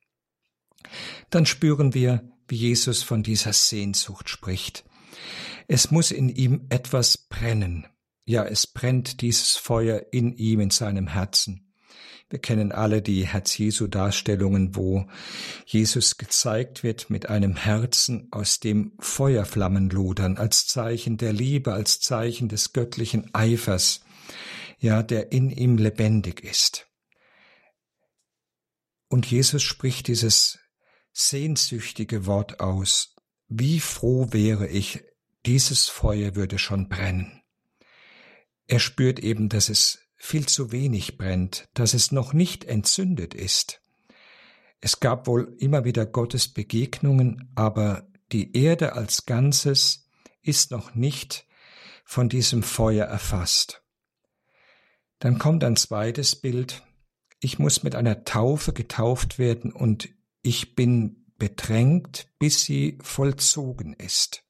Dann 1.30 1.46
spüren 1.46 1.94
wir, 1.94 2.22
wie 2.46 2.56
Jesus 2.56 3.02
von 3.02 3.22
dieser 3.22 3.52
Sehnsucht 3.52 4.28
spricht. 4.28 4.84
Es 5.68 5.90
muss 5.90 6.10
in 6.10 6.28
ihm 6.28 6.66
etwas 6.68 7.16
brennen. 7.16 7.86
Ja, 8.24 8.44
es 8.44 8.66
brennt 8.66 9.20
dieses 9.20 9.56
Feuer 9.56 10.06
in 10.12 10.36
ihm, 10.36 10.60
in 10.60 10.70
seinem 10.70 11.08
Herzen. 11.08 11.72
Wir 12.32 12.38
kennen 12.38 12.72
alle 12.72 13.02
die 13.02 13.26
Herz 13.26 13.58
Jesu 13.58 13.88
Darstellungen, 13.88 14.74
wo 14.74 15.06
Jesus 15.66 16.16
gezeigt 16.16 16.82
wird 16.82 17.10
mit 17.10 17.28
einem 17.28 17.56
Herzen, 17.56 18.28
aus 18.30 18.58
dem 18.58 18.92
Feuerflammen 19.00 19.90
lodern, 19.90 20.38
als 20.38 20.66
Zeichen 20.66 21.18
der 21.18 21.34
Liebe, 21.34 21.74
als 21.74 22.00
Zeichen 22.00 22.48
des 22.48 22.72
göttlichen 22.72 23.34
Eifers, 23.34 24.00
ja, 24.78 25.02
der 25.02 25.30
in 25.30 25.50
ihm 25.50 25.76
lebendig 25.76 26.42
ist. 26.42 26.86
Und 29.08 29.30
Jesus 29.30 29.62
spricht 29.62 30.08
dieses 30.08 30.58
sehnsüchtige 31.12 32.24
Wort 32.24 32.60
aus. 32.60 33.14
Wie 33.54 33.80
froh 33.80 34.28
wäre 34.30 34.66
ich, 34.66 35.04
dieses 35.44 35.86
Feuer 35.86 36.36
würde 36.36 36.58
schon 36.58 36.88
brennen. 36.88 37.42
Er 38.66 38.78
spürt 38.78 39.18
eben, 39.18 39.50
dass 39.50 39.68
es 39.68 39.98
viel 40.16 40.46
zu 40.46 40.72
wenig 40.72 41.18
brennt, 41.18 41.68
dass 41.74 41.92
es 41.92 42.12
noch 42.12 42.32
nicht 42.32 42.64
entzündet 42.64 43.34
ist. 43.34 43.82
Es 44.80 45.00
gab 45.00 45.26
wohl 45.26 45.54
immer 45.58 45.84
wieder 45.84 46.06
Gottes 46.06 46.48
Begegnungen, 46.48 47.52
aber 47.54 48.08
die 48.32 48.56
Erde 48.56 48.94
als 48.94 49.26
Ganzes 49.26 50.08
ist 50.40 50.70
noch 50.70 50.94
nicht 50.94 51.46
von 52.06 52.30
diesem 52.30 52.62
Feuer 52.62 53.04
erfasst. 53.04 53.82
Dann 55.18 55.38
kommt 55.38 55.62
ein 55.62 55.76
zweites 55.76 56.36
Bild, 56.36 56.82
ich 57.38 57.58
muss 57.58 57.82
mit 57.82 57.96
einer 57.96 58.24
Taufe 58.24 58.72
getauft 58.72 59.38
werden 59.38 59.72
und 59.74 60.08
ich 60.40 60.74
bin 60.74 61.21
bedrängt, 61.42 62.28
bis 62.38 62.62
sie 62.62 62.98
vollzogen 63.02 63.94
ist. 63.94 64.44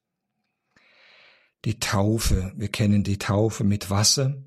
Die 1.65 1.79
Taufe, 1.79 2.53
wir 2.55 2.67
kennen 2.67 3.03
die 3.03 3.17
Taufe 3.17 3.63
mit 3.63 3.89
Wasser, 3.89 4.43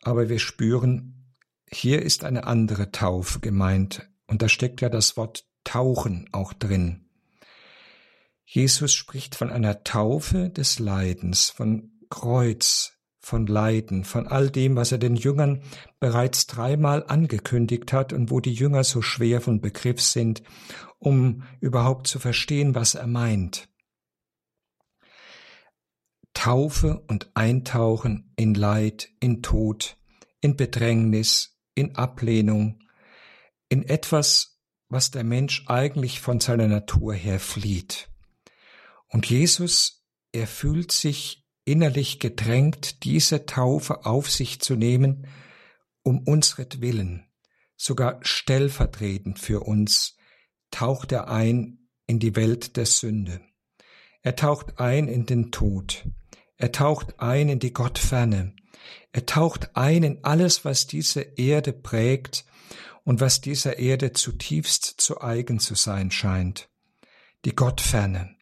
aber 0.00 0.28
wir 0.28 0.38
spüren, 0.38 1.34
hier 1.68 2.00
ist 2.02 2.22
eine 2.22 2.44
andere 2.44 2.92
Taufe 2.92 3.40
gemeint 3.40 4.08
und 4.28 4.42
da 4.42 4.48
steckt 4.48 4.80
ja 4.80 4.90
das 4.90 5.16
Wort 5.16 5.44
tauchen 5.64 6.28
auch 6.30 6.52
drin. 6.52 7.08
Jesus 8.44 8.94
spricht 8.94 9.34
von 9.34 9.50
einer 9.50 9.82
Taufe 9.82 10.50
des 10.50 10.78
Leidens, 10.78 11.50
von 11.50 11.90
Kreuz, 12.10 12.91
von 13.22 13.46
Leiden, 13.46 14.04
von 14.04 14.26
all 14.26 14.50
dem, 14.50 14.74
was 14.74 14.90
er 14.92 14.98
den 14.98 15.14
Jüngern 15.14 15.62
bereits 16.00 16.46
dreimal 16.48 17.04
angekündigt 17.06 17.92
hat 17.92 18.12
und 18.12 18.30
wo 18.30 18.40
die 18.40 18.52
Jünger 18.52 18.82
so 18.82 19.00
schwer 19.00 19.40
von 19.40 19.60
Begriff 19.60 20.00
sind, 20.00 20.42
um 20.98 21.44
überhaupt 21.60 22.08
zu 22.08 22.18
verstehen, 22.18 22.74
was 22.74 22.96
er 22.96 23.06
meint. 23.06 23.68
Taufe 26.34 27.04
und 27.06 27.30
Eintauchen 27.34 28.32
in 28.36 28.54
Leid, 28.54 29.08
in 29.20 29.42
Tod, 29.42 29.96
in 30.40 30.56
Bedrängnis, 30.56 31.60
in 31.74 31.94
Ablehnung, 31.94 32.80
in 33.68 33.84
etwas, 33.84 34.58
was 34.88 35.10
der 35.10 35.24
Mensch 35.24 35.64
eigentlich 35.68 36.20
von 36.20 36.40
seiner 36.40 36.68
Natur 36.68 37.14
her 37.14 37.38
flieht. 37.38 38.10
Und 39.08 39.28
Jesus, 39.30 40.04
er 40.32 40.46
fühlt 40.46 40.90
sich 40.90 41.41
innerlich 41.64 42.18
gedrängt, 42.18 43.04
diese 43.04 43.46
Taufe 43.46 44.04
auf 44.06 44.30
sich 44.30 44.60
zu 44.60 44.74
nehmen, 44.74 45.26
um 46.02 46.20
unsretwillen, 46.26 47.26
sogar 47.76 48.18
stellvertretend 48.22 49.38
für 49.38 49.60
uns, 49.60 50.16
taucht 50.70 51.12
er 51.12 51.28
ein 51.28 51.88
in 52.06 52.18
die 52.18 52.34
Welt 52.34 52.76
der 52.76 52.86
Sünde. 52.86 53.40
Er 54.22 54.36
taucht 54.36 54.78
ein 54.78 55.08
in 55.08 55.26
den 55.26 55.50
Tod. 55.50 56.04
Er 56.56 56.72
taucht 56.72 57.18
ein 57.20 57.48
in 57.48 57.58
die 57.58 57.72
Gottferne. 57.72 58.54
Er 59.12 59.26
taucht 59.26 59.76
ein 59.76 60.02
in 60.02 60.24
alles, 60.24 60.64
was 60.64 60.86
diese 60.86 61.20
Erde 61.20 61.72
prägt 61.72 62.44
und 63.04 63.20
was 63.20 63.40
dieser 63.40 63.78
Erde 63.78 64.12
zutiefst 64.12 64.84
zu 64.84 65.20
eigen 65.20 65.58
zu 65.58 65.74
sein 65.74 66.10
scheint. 66.10 66.68
Die 67.44 67.54
Gottferne. 67.54 68.36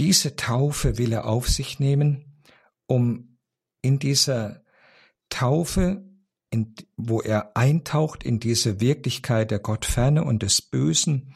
Diese 0.00 0.34
Taufe 0.34 0.96
will 0.96 1.12
er 1.12 1.26
auf 1.26 1.46
sich 1.46 1.78
nehmen, 1.78 2.42
um 2.86 3.36
in 3.82 3.98
dieser 3.98 4.64
Taufe, 5.28 6.02
in, 6.48 6.74
wo 6.96 7.20
er 7.20 7.54
eintaucht 7.54 8.24
in 8.24 8.40
diese 8.40 8.80
Wirklichkeit 8.80 9.50
der 9.50 9.58
Gottferne 9.58 10.24
und 10.24 10.42
des 10.42 10.62
Bösen, 10.62 11.34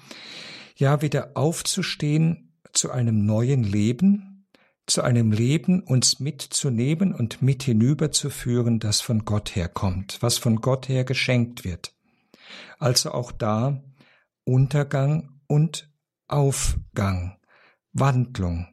ja 0.77 1.03
wieder 1.03 1.33
aufzustehen 1.37 2.55
zu 2.73 2.91
einem 2.91 3.27
neuen 3.27 3.65
Leben, 3.65 4.47
zu 4.87 5.03
einem 5.03 5.31
Leben 5.31 5.83
uns 5.83 6.19
mitzunehmen 6.19 7.15
und 7.15 7.43
mit 7.43 7.65
hinüberzuführen, 7.65 8.81
das 8.81 9.03
von 9.03 9.27
Gott 9.27 9.55
herkommt, 9.55 10.17
was 10.23 10.39
von 10.39 10.63
Gott 10.63 10.89
her 10.89 11.05
geschenkt 11.05 11.65
wird. 11.65 11.95
Also 12.79 13.13
auch 13.13 13.31
da 13.31 13.85
Untergang 14.45 15.39
und 15.49 15.93
Aufgang. 16.29 17.37
Wandlung, 17.95 18.67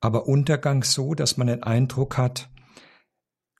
aber 0.00 0.26
Untergang 0.26 0.84
so, 0.84 1.14
dass 1.14 1.36
man 1.36 1.48
den 1.48 1.62
Eindruck 1.62 2.16
hat, 2.16 2.48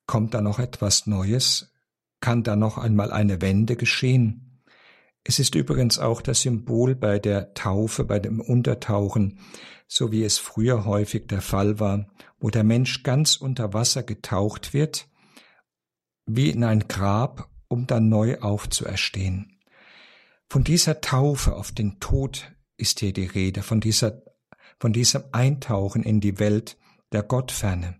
kommt 0.07 0.33
da 0.33 0.41
noch 0.41 0.61
etwas 0.61 1.07
Neues, 1.07 1.75
kann 2.21 2.45
da 2.45 2.57
noch 2.57 2.79
einmal 2.79 3.13
eine 3.13 3.43
Wende 3.43 3.77
geschehen. 3.77 4.63
Es 5.25 5.41
ist 5.41 5.57
übrigens 5.57 5.99
auch 5.99 6.23
das 6.23 6.43
Symbol 6.43 6.95
bei 6.95 7.19
der 7.19 7.53
Taufe, 7.55 8.05
bei 8.05 8.21
dem 8.21 8.41
Untertauchen, 8.41 9.41
so 9.89 10.13
wie 10.13 10.23
es 10.23 10.39
früher 10.39 10.85
häufig 10.85 11.27
der 11.27 11.43
Fall 11.43 11.81
war, 11.81 12.07
wo 12.39 12.51
der 12.51 12.65
Mensch 12.65 13.03
ganz 13.03 13.35
unter 13.35 13.75
Wasser 13.75 14.05
getaucht 14.05 14.73
wird, 14.73 15.09
wie 16.27 16.51
in 16.51 16.63
ein 16.63 16.87
Grab, 16.87 17.51
um 17.67 17.89
dann 17.89 18.09
neu 18.09 18.39
aufzuerstehen. 18.39 19.59
Von 20.49 20.63
dieser 20.63 21.01
Taufe 21.01 21.57
auf 21.57 21.73
den 21.73 21.99
Tod 21.99 22.53
ist 22.77 23.01
hier 23.01 23.13
die 23.13 23.27
Rede, 23.27 23.63
von 23.63 23.81
dieser 23.81 24.23
von 24.79 24.93
diesem 24.93 25.25
Eintauchen 25.33 26.03
in 26.03 26.21
die 26.21 26.39
Welt 26.39 26.77
der 27.13 27.23
Gottferne. 27.23 27.97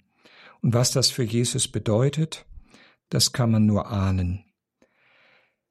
Und 0.61 0.75
was 0.75 0.91
das 0.93 1.11
für 1.11 1.23
Jesus 1.23 1.69
bedeutet, 1.69 2.47
das 3.09 3.33
kann 3.33 3.51
man 3.51 3.67
nur 3.67 3.89
ahnen. 3.89 4.45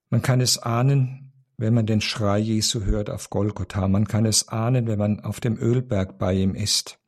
Man 0.10 0.22
kann 0.22 0.42
es 0.42 0.58
ahnen, 0.58 1.34
wenn 1.58 1.74
man 1.74 1.86
den 1.86 2.02
Schrei 2.02 2.40
Jesu 2.40 2.84
hört 2.84 3.10
auf 3.10 3.30
Golgotha. 3.30 3.88
Man 3.88 4.08
kann 4.08 4.26
es 4.26 4.48
ahnen, 4.48 4.88
wenn 4.88 5.00
man 5.00 5.20
auf 5.22 5.40
dem 5.40 5.58
Ölberg 5.58 6.18
bei 6.18 6.34
ihm 6.34 6.56
ist. 6.56 7.00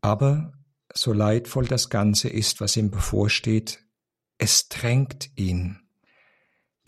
Aber 0.00 0.52
so 0.94 1.12
leidvoll 1.12 1.66
das 1.66 1.90
Ganze 1.90 2.28
ist, 2.28 2.60
was 2.60 2.76
ihm 2.76 2.90
bevorsteht, 2.90 3.84
es 4.38 4.68
drängt 4.68 5.30
ihn. 5.36 5.80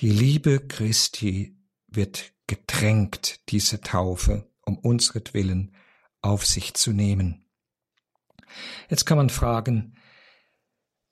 Die 0.01 0.11
Liebe 0.11 0.61
Christi 0.61 1.57
wird 1.89 2.33
gedrängt, 2.47 3.41
diese 3.51 3.81
Taufe, 3.81 4.50
um 4.71 4.79
unsretwillen 4.79 5.75
auf 6.23 6.47
sich 6.47 6.75
zu 6.75 6.93
nehmen. 6.93 7.45
Jetzt 8.89 9.05
kann 9.05 9.19
man 9.19 9.31
fragen, 9.31 9.97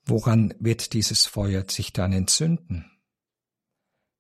woran 0.05 0.55
wird 0.61 0.93
dieses 0.93 1.27
Feuer 1.27 1.65
sich 1.69 1.93
dann 1.93 2.13
entzünden? 2.13 2.91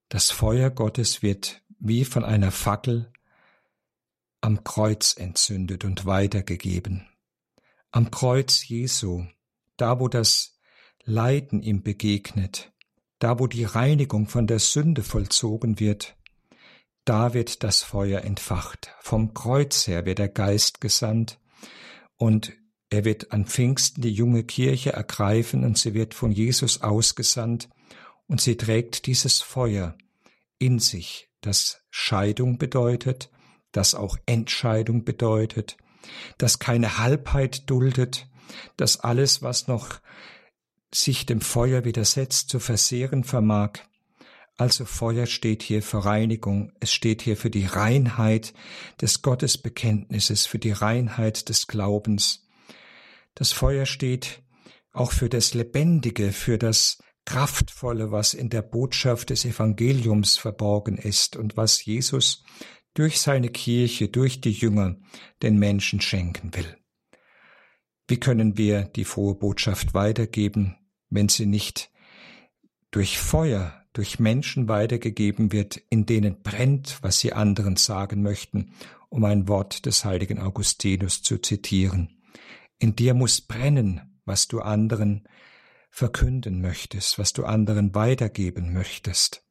Das 0.08 0.30
Feuer 0.30 0.70
Gottes 0.70 1.22
wird 1.22 1.62
wie 1.78 2.04
von 2.04 2.24
einer 2.24 2.50
Fackel 2.50 3.12
am 4.40 4.64
Kreuz 4.64 5.16
entzündet 5.16 5.84
und 5.84 6.06
weitergegeben. 6.06 7.06
Am 7.90 8.10
Kreuz 8.10 8.66
Jesu, 8.66 9.26
da 9.76 10.00
wo 10.00 10.08
das 10.08 10.58
Leiden 11.04 11.62
ihm 11.62 11.82
begegnet, 11.82 12.72
da 13.18 13.38
wo 13.38 13.46
die 13.46 13.64
Reinigung 13.64 14.26
von 14.26 14.46
der 14.46 14.58
Sünde 14.58 15.02
vollzogen 15.02 15.78
wird, 15.78 16.16
da 17.08 17.32
wird 17.32 17.64
das 17.64 17.82
Feuer 17.82 18.22
entfacht. 18.22 18.90
Vom 19.00 19.32
Kreuz 19.32 19.86
her 19.86 20.04
wird 20.04 20.18
der 20.18 20.28
Geist 20.28 20.82
gesandt 20.82 21.38
und 22.16 22.52
er 22.90 23.04
wird 23.04 23.32
an 23.32 23.46
Pfingsten 23.46 24.02
die 24.02 24.12
junge 24.12 24.44
Kirche 24.44 24.92
ergreifen 24.92 25.64
und 25.64 25.78
sie 25.78 25.94
wird 25.94 26.12
von 26.14 26.32
Jesus 26.32 26.82
ausgesandt, 26.82 27.68
Und 28.26 28.42
sie 28.42 28.58
trägt 28.58 29.06
dieses 29.06 29.40
Feuer 29.40 29.96
in 30.58 30.78
sich, 30.80 31.30
das 31.40 31.80
Scheidung 31.88 32.58
bedeutet, 32.58 33.30
das 33.72 33.94
auch 33.94 34.18
Entscheidung 34.26 35.04
bedeutet, 35.04 35.78
das 36.36 36.58
keine 36.58 36.98
Halbheit 36.98 37.70
duldet, 37.70 38.28
dass 38.76 39.00
alles, 39.00 39.40
was 39.40 39.66
noch 39.66 40.00
sich 40.92 41.24
dem 41.24 41.40
Feuer 41.40 41.86
widersetzt, 41.86 42.50
zu 42.50 42.60
versehren 42.60 43.24
vermag. 43.24 43.87
Also 44.58 44.84
Feuer 44.84 45.26
steht 45.26 45.62
hier 45.62 45.82
für 45.82 46.04
Reinigung, 46.04 46.72
es 46.80 46.92
steht 46.92 47.22
hier 47.22 47.36
für 47.36 47.48
die 47.48 47.64
Reinheit 47.64 48.52
des 49.00 49.22
Gottesbekenntnisses, 49.22 50.46
für 50.46 50.58
die 50.58 50.72
Reinheit 50.72 51.48
des 51.48 51.68
Glaubens. 51.68 52.44
Das 53.36 53.52
Feuer 53.52 53.86
steht 53.86 54.42
auch 54.92 55.12
für 55.12 55.28
das 55.28 55.54
Lebendige, 55.54 56.32
für 56.32 56.58
das 56.58 56.98
Kraftvolle, 57.24 58.10
was 58.10 58.34
in 58.34 58.48
der 58.48 58.62
Botschaft 58.62 59.30
des 59.30 59.44
Evangeliums 59.44 60.36
verborgen 60.36 60.98
ist 60.98 61.36
und 61.36 61.56
was 61.56 61.84
Jesus 61.84 62.42
durch 62.94 63.20
seine 63.20 63.50
Kirche, 63.50 64.08
durch 64.08 64.40
die 64.40 64.50
Jünger 64.50 64.96
den 65.40 65.56
Menschen 65.60 66.00
schenken 66.00 66.56
will. 66.56 66.76
Wie 68.08 68.18
können 68.18 68.58
wir 68.58 68.82
die 68.82 69.04
frohe 69.04 69.36
Botschaft 69.36 69.94
weitergeben, 69.94 70.74
wenn 71.10 71.28
sie 71.28 71.46
nicht 71.46 71.92
durch 72.90 73.18
Feuer, 73.18 73.77
durch 73.98 74.20
Menschen 74.20 74.68
weitergegeben 74.68 75.50
wird, 75.50 75.82
in 75.90 76.06
denen 76.06 76.40
brennt, 76.40 76.98
was 77.02 77.18
sie 77.18 77.32
anderen 77.32 77.74
sagen 77.74 78.22
möchten, 78.22 78.70
um 79.08 79.24
ein 79.24 79.48
Wort 79.48 79.86
des 79.86 80.04
heiligen 80.04 80.38
Augustinus 80.38 81.22
zu 81.22 81.38
zitieren. 81.38 82.22
In 82.78 82.94
dir 82.94 83.12
muss 83.12 83.40
brennen, 83.40 84.20
was 84.24 84.46
du 84.46 84.60
anderen 84.60 85.26
verkünden 85.90 86.60
möchtest, 86.60 87.18
was 87.18 87.32
du 87.32 87.44
anderen 87.44 87.92
weitergeben 87.92 88.72
möchtest. 88.72 89.42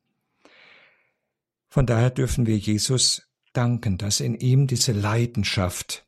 Von 1.68 1.86
daher 1.86 2.10
dürfen 2.10 2.46
wir 2.46 2.58
Jesus 2.58 3.24
danken, 3.52 3.98
dass 3.98 4.22
in 4.22 4.34
ihm 4.34 4.66
diese 4.66 4.94
Leidenschaft 4.94 6.06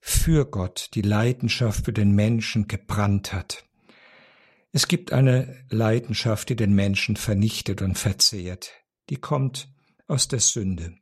für 0.00 0.46
Gott, 0.46 0.88
die 0.94 1.02
Leidenschaft 1.02 1.84
für 1.84 1.92
den 1.92 2.12
Menschen 2.12 2.68
gebrannt 2.68 3.34
hat. 3.34 3.66
Es 4.72 4.86
gibt 4.86 5.12
eine 5.12 5.64
Leidenschaft, 5.68 6.48
die 6.48 6.56
den 6.56 6.74
Menschen 6.74 7.16
vernichtet 7.16 7.82
und 7.82 7.98
verzehrt. 7.98 8.70
Die 9.08 9.16
kommt 9.16 9.68
aus 10.06 10.28
der 10.28 10.38
Sünde 10.40 10.94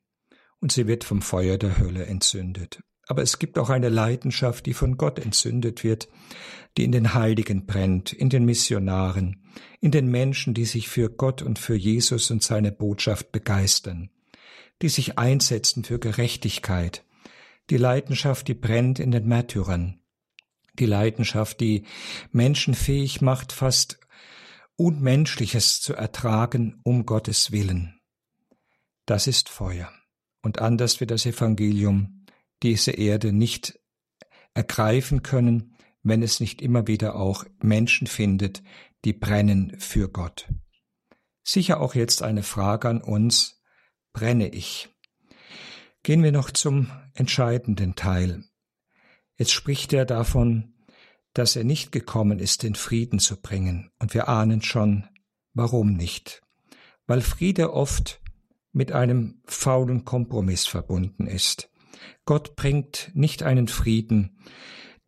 und 0.60 0.72
sie 0.72 0.86
wird 0.86 1.04
vom 1.04 1.20
Feuer 1.20 1.58
der 1.58 1.78
Hölle 1.78 2.06
entzündet. 2.06 2.80
Aber 3.06 3.22
es 3.22 3.38
gibt 3.38 3.58
auch 3.58 3.70
eine 3.70 3.88
Leidenschaft, 3.88 4.66
die 4.66 4.74
von 4.74 4.96
Gott 4.96 5.18
entzündet 5.18 5.84
wird, 5.84 6.08
die 6.76 6.84
in 6.84 6.92
den 6.92 7.14
Heiligen 7.14 7.66
brennt, 7.66 8.12
in 8.12 8.28
den 8.28 8.44
Missionaren, 8.44 9.44
in 9.80 9.90
den 9.90 10.08
Menschen, 10.08 10.54
die 10.54 10.66
sich 10.66 10.88
für 10.88 11.10
Gott 11.10 11.42
und 11.42 11.58
für 11.58 11.74
Jesus 11.74 12.30
und 12.30 12.42
seine 12.42 12.72
Botschaft 12.72 13.32
begeistern, 13.32 14.10
die 14.82 14.90
sich 14.90 15.18
einsetzen 15.18 15.84
für 15.84 15.98
Gerechtigkeit, 15.98 17.04
die 17.70 17.78
Leidenschaft, 17.78 18.48
die 18.48 18.54
brennt 18.54 18.98
in 18.98 19.10
den 19.10 19.26
Märtyrern, 19.26 19.97
die 20.78 20.86
Leidenschaft, 20.86 21.60
die 21.60 21.84
Menschen 22.32 22.74
fähig 22.74 23.20
macht, 23.20 23.52
fast 23.52 23.98
Unmenschliches 24.76 25.80
zu 25.80 25.94
ertragen 25.94 26.80
um 26.84 27.04
Gottes 27.04 27.50
Willen. 27.50 28.00
Das 29.06 29.26
ist 29.26 29.48
Feuer. 29.48 29.92
Und 30.42 30.60
anders 30.60 31.00
wird 31.00 31.10
das 31.10 31.26
Evangelium 31.26 32.26
diese 32.62 32.92
Erde 32.92 33.32
nicht 33.32 33.78
ergreifen 34.54 35.22
können, 35.22 35.76
wenn 36.02 36.22
es 36.22 36.40
nicht 36.40 36.62
immer 36.62 36.86
wieder 36.86 37.16
auch 37.16 37.44
Menschen 37.60 38.06
findet, 38.06 38.62
die 39.04 39.12
brennen 39.12 39.78
für 39.78 40.08
Gott. 40.08 40.48
Sicher 41.42 41.80
auch 41.80 41.94
jetzt 41.94 42.22
eine 42.22 42.42
Frage 42.42 42.88
an 42.88 43.00
uns, 43.00 43.62
brenne 44.12 44.48
ich? 44.48 44.88
Gehen 46.02 46.22
wir 46.22 46.32
noch 46.32 46.50
zum 46.50 46.90
entscheidenden 47.14 47.94
Teil. 47.94 48.44
Jetzt 49.36 49.52
spricht 49.52 49.92
er 49.92 50.04
davon, 50.04 50.74
dass 51.38 51.54
er 51.54 51.62
nicht 51.62 51.92
gekommen 51.92 52.40
ist, 52.40 52.64
den 52.64 52.74
Frieden 52.74 53.20
zu 53.20 53.40
bringen, 53.40 53.92
und 54.00 54.12
wir 54.12 54.28
ahnen 54.28 54.60
schon, 54.60 55.06
warum 55.54 55.92
nicht. 55.94 56.42
Weil 57.06 57.20
Friede 57.20 57.72
oft 57.72 58.20
mit 58.72 58.90
einem 58.90 59.40
faulen 59.44 60.04
Kompromiss 60.04 60.66
verbunden 60.66 61.28
ist. 61.28 61.70
Gott 62.24 62.56
bringt 62.56 63.12
nicht 63.14 63.44
einen 63.44 63.68
Frieden 63.68 64.40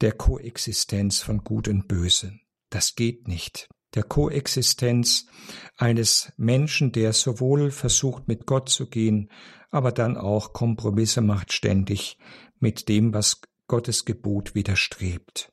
der 0.01 0.13
Koexistenz 0.13 1.21
von 1.21 1.43
Gut 1.43 1.67
und 1.67 1.89
Böse. 1.89 2.39
Das 2.71 2.95
geht 2.95 3.27
nicht. 3.27 3.69
Der 3.95 4.05
Koexistenz 4.05 5.27
eines 5.77 6.33
Menschen, 6.37 6.93
der 6.93 7.13
sowohl 7.13 7.73
versucht, 7.73 8.29
mit 8.29 8.47
Gott 8.47 8.69
zu 8.69 8.87
gehen, 8.87 9.31
aber 9.71 9.91
dann 9.91 10.17
auch 10.17 10.53
Kompromisse 10.53 11.23
macht 11.23 11.53
ständig 11.53 12.19
mit 12.61 12.89
dem, 12.89 13.13
was 13.13 13.41
Gottes 13.67 14.05
Gebot 14.05 14.55
widerstrebt. 14.55 15.53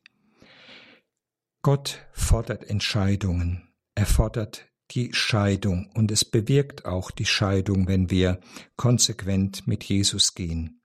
Gott 1.62 2.00
fordert 2.14 2.70
Entscheidungen, 2.70 3.70
er 3.96 4.06
fordert 4.06 4.68
die 4.92 5.14
Scheidung 5.14 5.90
und 5.94 6.12
es 6.12 6.24
bewirkt 6.24 6.86
auch 6.86 7.12
die 7.12 7.26
Scheidung, 7.26 7.88
wenn 7.88 8.10
wir 8.10 8.40
konsequent 8.78 9.68
mit 9.68 9.84
Jesus 9.84 10.34
gehen. 10.34 10.82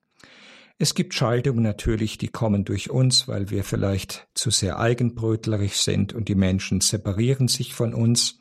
Es 0.79 0.95
gibt 0.95 1.15
Scheidungen 1.15 1.63
natürlich, 1.63 2.19
die 2.19 2.29
kommen 2.29 2.65
durch 2.65 2.91
uns, 2.91 3.29
weil 3.29 3.51
wir 3.51 3.63
vielleicht 3.63 4.27
zu 4.35 4.51
sehr 4.51 4.81
eigenbrötlerisch 4.81 5.77
sind 5.77 6.13
und 6.13 6.29
die 6.29 6.35
Menschen 6.35 6.81
separieren 6.81 7.47
sich 7.47 7.75
von 7.75 7.95
uns. 7.95 8.41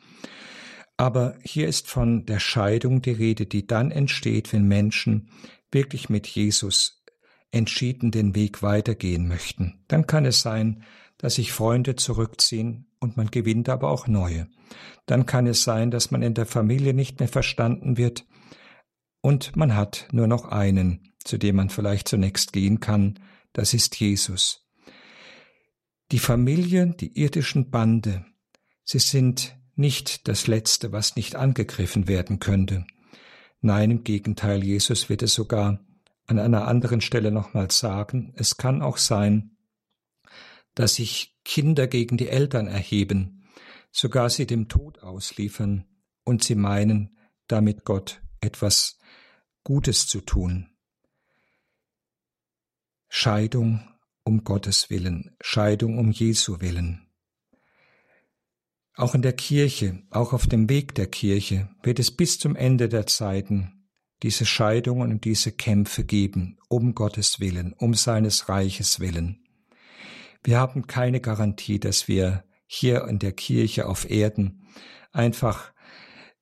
Aber 0.96 1.36
hier 1.44 1.68
ist 1.68 1.88
von 1.88 2.26
der 2.26 2.40
Scheidung 2.40 3.00
die 3.00 3.12
Rede, 3.12 3.46
die 3.46 3.66
dann 3.66 3.92
entsteht, 3.92 4.52
wenn 4.52 4.66
Menschen 4.66 5.30
wirklich 5.70 6.08
mit 6.08 6.26
Jesus 6.26 7.04
entschieden 7.52 8.10
den 8.10 8.34
Weg 8.34 8.62
weitergehen 8.62 9.28
möchten. 9.28 9.84
Dann 9.86 10.06
kann 10.06 10.24
es 10.24 10.40
sein, 10.40 10.82
dass 11.22 11.36
sich 11.36 11.52
Freunde 11.52 11.96
zurückziehen 11.96 12.86
und 13.00 13.16
man 13.16 13.30
gewinnt 13.30 13.68
aber 13.68 13.90
auch 13.90 14.06
neue. 14.08 14.48
Dann 15.06 15.24
kann 15.24 15.46
es 15.46 15.62
sein, 15.62 15.90
dass 15.90 16.10
man 16.10 16.20
in 16.20 16.34
der 16.34 16.46
Familie 16.46 16.92
nicht 16.92 17.20
mehr 17.20 17.28
verstanden 17.28 17.96
wird 17.96 18.26
und 19.22 19.56
man 19.56 19.74
hat 19.74 20.08
nur 20.12 20.26
noch 20.26 20.46
einen, 20.46 21.14
zu 21.24 21.38
dem 21.38 21.56
man 21.56 21.70
vielleicht 21.70 22.08
zunächst 22.08 22.52
gehen 22.52 22.80
kann, 22.80 23.20
das 23.52 23.72
ist 23.72 23.98
Jesus. 23.98 24.68
Die 26.10 26.18
Familie, 26.18 26.88
die 26.88 27.18
irdischen 27.18 27.70
Bande, 27.70 28.26
sie 28.84 28.98
sind 28.98 29.56
nicht 29.76 30.26
das 30.26 30.48
Letzte, 30.48 30.90
was 30.90 31.14
nicht 31.14 31.36
angegriffen 31.36 32.08
werden 32.08 32.40
könnte. 32.40 32.84
Nein, 33.60 33.92
im 33.92 34.04
Gegenteil, 34.04 34.64
Jesus 34.64 35.08
wird 35.08 35.22
es 35.22 35.34
sogar 35.34 35.78
an 36.26 36.38
einer 36.38 36.66
anderen 36.66 37.00
Stelle 37.00 37.30
nochmals 37.30 37.78
sagen, 37.78 38.32
es 38.36 38.56
kann 38.56 38.82
auch 38.82 38.96
sein, 38.96 39.51
dass 40.74 40.94
sich 40.96 41.36
Kinder 41.44 41.86
gegen 41.86 42.16
die 42.16 42.28
Eltern 42.28 42.66
erheben, 42.66 43.44
sogar 43.90 44.30
sie 44.30 44.46
dem 44.46 44.68
Tod 44.68 45.02
ausliefern 45.02 45.84
und 46.24 46.42
sie 46.42 46.54
meinen, 46.54 47.16
damit 47.46 47.84
Gott 47.84 48.22
etwas 48.40 48.98
Gutes 49.64 50.06
zu 50.06 50.20
tun. 50.20 50.68
Scheidung 53.08 53.86
um 54.24 54.44
Gottes 54.44 54.88
willen, 54.88 55.36
Scheidung 55.40 55.98
um 55.98 56.10
Jesu 56.10 56.60
willen. 56.60 57.08
Auch 58.94 59.14
in 59.14 59.22
der 59.22 59.32
Kirche, 59.32 60.02
auch 60.10 60.32
auf 60.32 60.46
dem 60.46 60.68
Weg 60.68 60.94
der 60.94 61.06
Kirche 61.06 61.68
wird 61.82 61.98
es 61.98 62.10
bis 62.10 62.38
zum 62.38 62.56
Ende 62.56 62.88
der 62.88 63.06
Zeiten 63.06 63.88
diese 64.22 64.46
Scheidungen 64.46 65.10
und 65.10 65.24
diese 65.24 65.50
Kämpfe 65.50 66.04
geben, 66.04 66.58
um 66.68 66.94
Gottes 66.94 67.40
Willen, 67.40 67.72
um 67.72 67.94
seines 67.94 68.48
Reiches 68.48 69.00
willen. 69.00 69.41
Wir 70.42 70.58
haben 70.58 70.86
keine 70.86 71.20
Garantie, 71.20 71.78
dass 71.78 72.08
wir 72.08 72.44
hier 72.66 73.06
in 73.06 73.18
der 73.18 73.32
Kirche 73.32 73.86
auf 73.86 74.10
Erden 74.10 74.66
einfach 75.12 75.72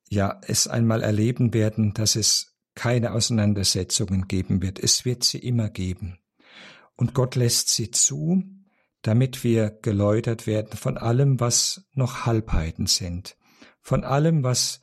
ja 0.09 0.39
es 0.47 0.67
einmal 0.67 1.03
erleben 1.03 1.53
werden, 1.53 1.93
dass 1.93 2.15
es 2.15 2.55
keine 2.75 3.11
Auseinandersetzungen 3.13 4.27
geben 4.27 4.61
wird. 4.61 4.79
Es 4.79 5.05
wird 5.05 5.23
sie 5.23 5.39
immer 5.39 5.69
geben. 5.69 6.19
Und 6.95 7.13
Gott 7.13 7.35
lässt 7.35 7.69
sie 7.69 7.91
zu, 7.91 8.43
damit 9.01 9.43
wir 9.43 9.69
geläutert 9.69 10.47
werden 10.47 10.77
von 10.77 10.97
allem, 10.97 11.39
was 11.39 11.85
noch 11.93 12.25
Halbheiten 12.25 12.87
sind, 12.87 13.35
von 13.81 14.03
allem, 14.03 14.43
was 14.43 14.81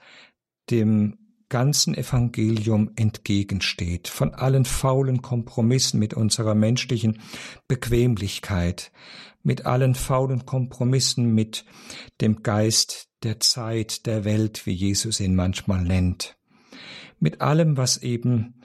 dem 0.71 1.28
ganzen 1.49 1.95
Evangelium 1.95 2.91
entgegensteht, 2.97 4.09
von 4.09 4.35
allen 4.35 4.65
faulen 4.65 5.23
Kompromissen 5.23 5.99
mit 5.99 6.15
unserer 6.15 6.55
menschlichen 6.55 7.21
Bequemlichkeit, 7.69 8.93
mit 9.43 9.67
allen 9.67 9.95
faulen 9.95 10.47
Kompromissen 10.47 11.35
mit 11.35 11.65
dem 12.21 12.43
Geist 12.43 13.09
der 13.23 13.41
Zeit, 13.41 14.07
der 14.07 14.25
Welt, 14.25 14.67
wie 14.67 14.73
Jesus 14.73 15.21
ihn 15.21 15.35
manchmal 15.35 15.83
nennt, 15.83 16.37
mit 17.19 17.41
allem, 17.41 17.77
was 17.77 17.99
eben 17.99 18.61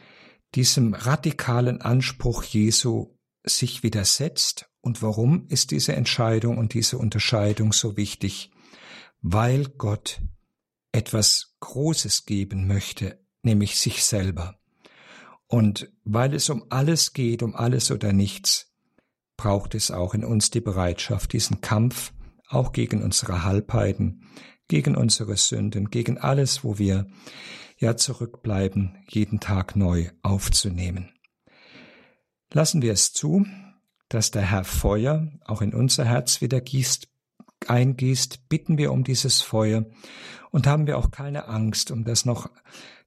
diesem 0.56 0.94
radikalen 0.94 1.82
Anspruch 1.82 2.44
Jesu 2.44 3.16
sich 3.44 3.84
widersetzt 3.84 4.70
und 4.82 5.02
warum 5.02 5.48
ist 5.48 5.72
diese 5.72 5.96
Entscheidung 5.96 6.58
und 6.58 6.74
diese 6.74 6.98
Unterscheidung 6.98 7.74
so 7.74 7.98
wichtig? 7.98 8.52
Weil 9.22 9.66
Gott 9.78 10.22
etwas 10.94 11.56
Großes 11.60 12.26
geben 12.26 12.68
möchte, 12.68 13.20
nämlich 13.42 13.78
sich 13.78 14.06
selber. 14.06 14.58
Und 15.48 15.92
weil 16.06 16.34
es 16.34 16.50
um 16.50 16.66
alles 16.70 17.12
geht, 17.12 17.44
um 17.44 17.56
alles 17.56 17.92
oder 17.92 18.14
nichts, 18.14 18.72
braucht 19.36 19.76
es 19.76 19.92
auch 19.92 20.14
in 20.14 20.24
uns 20.24 20.52
die 20.52 20.62
Bereitschaft, 20.62 21.34
diesen 21.34 21.60
Kampf 21.60 22.14
auch 22.48 22.72
gegen 22.72 23.04
unsere 23.04 23.44
Halbheiten, 23.44 24.30
gegen 24.68 24.96
unsere 24.96 25.36
Sünden, 25.36 25.90
gegen 25.90 26.18
alles, 26.18 26.64
wo 26.64 26.78
wir 26.78 27.08
ja 27.78 27.98
zurückbleiben, 27.98 29.04
jeden 29.10 29.40
Tag 29.40 29.76
neu 29.76 30.10
aufzunehmen. 30.22 31.12
Lassen 32.52 32.82
wir 32.82 32.94
es 32.94 33.14
zu, 33.14 33.46
dass 34.10 34.32
der 34.32 34.44
Herr 34.44 34.64
Feuer 34.64 35.28
auch 35.46 35.62
in 35.62 35.74
unser 35.74 36.06
Herz 36.06 36.40
wieder 36.40 36.62
gießt, 36.62 37.10
eingießt, 37.70 38.50
bitten 38.50 38.78
wir 38.78 38.92
um 38.92 39.04
dieses 39.04 39.42
Feuer 39.42 39.86
und 40.52 40.68
haben 40.68 40.88
wir 40.88 40.98
auch 40.98 41.12
keine 41.12 41.48
Angst, 41.48 41.92
um 41.92 42.04
das 42.04 42.26
noch 42.26 42.50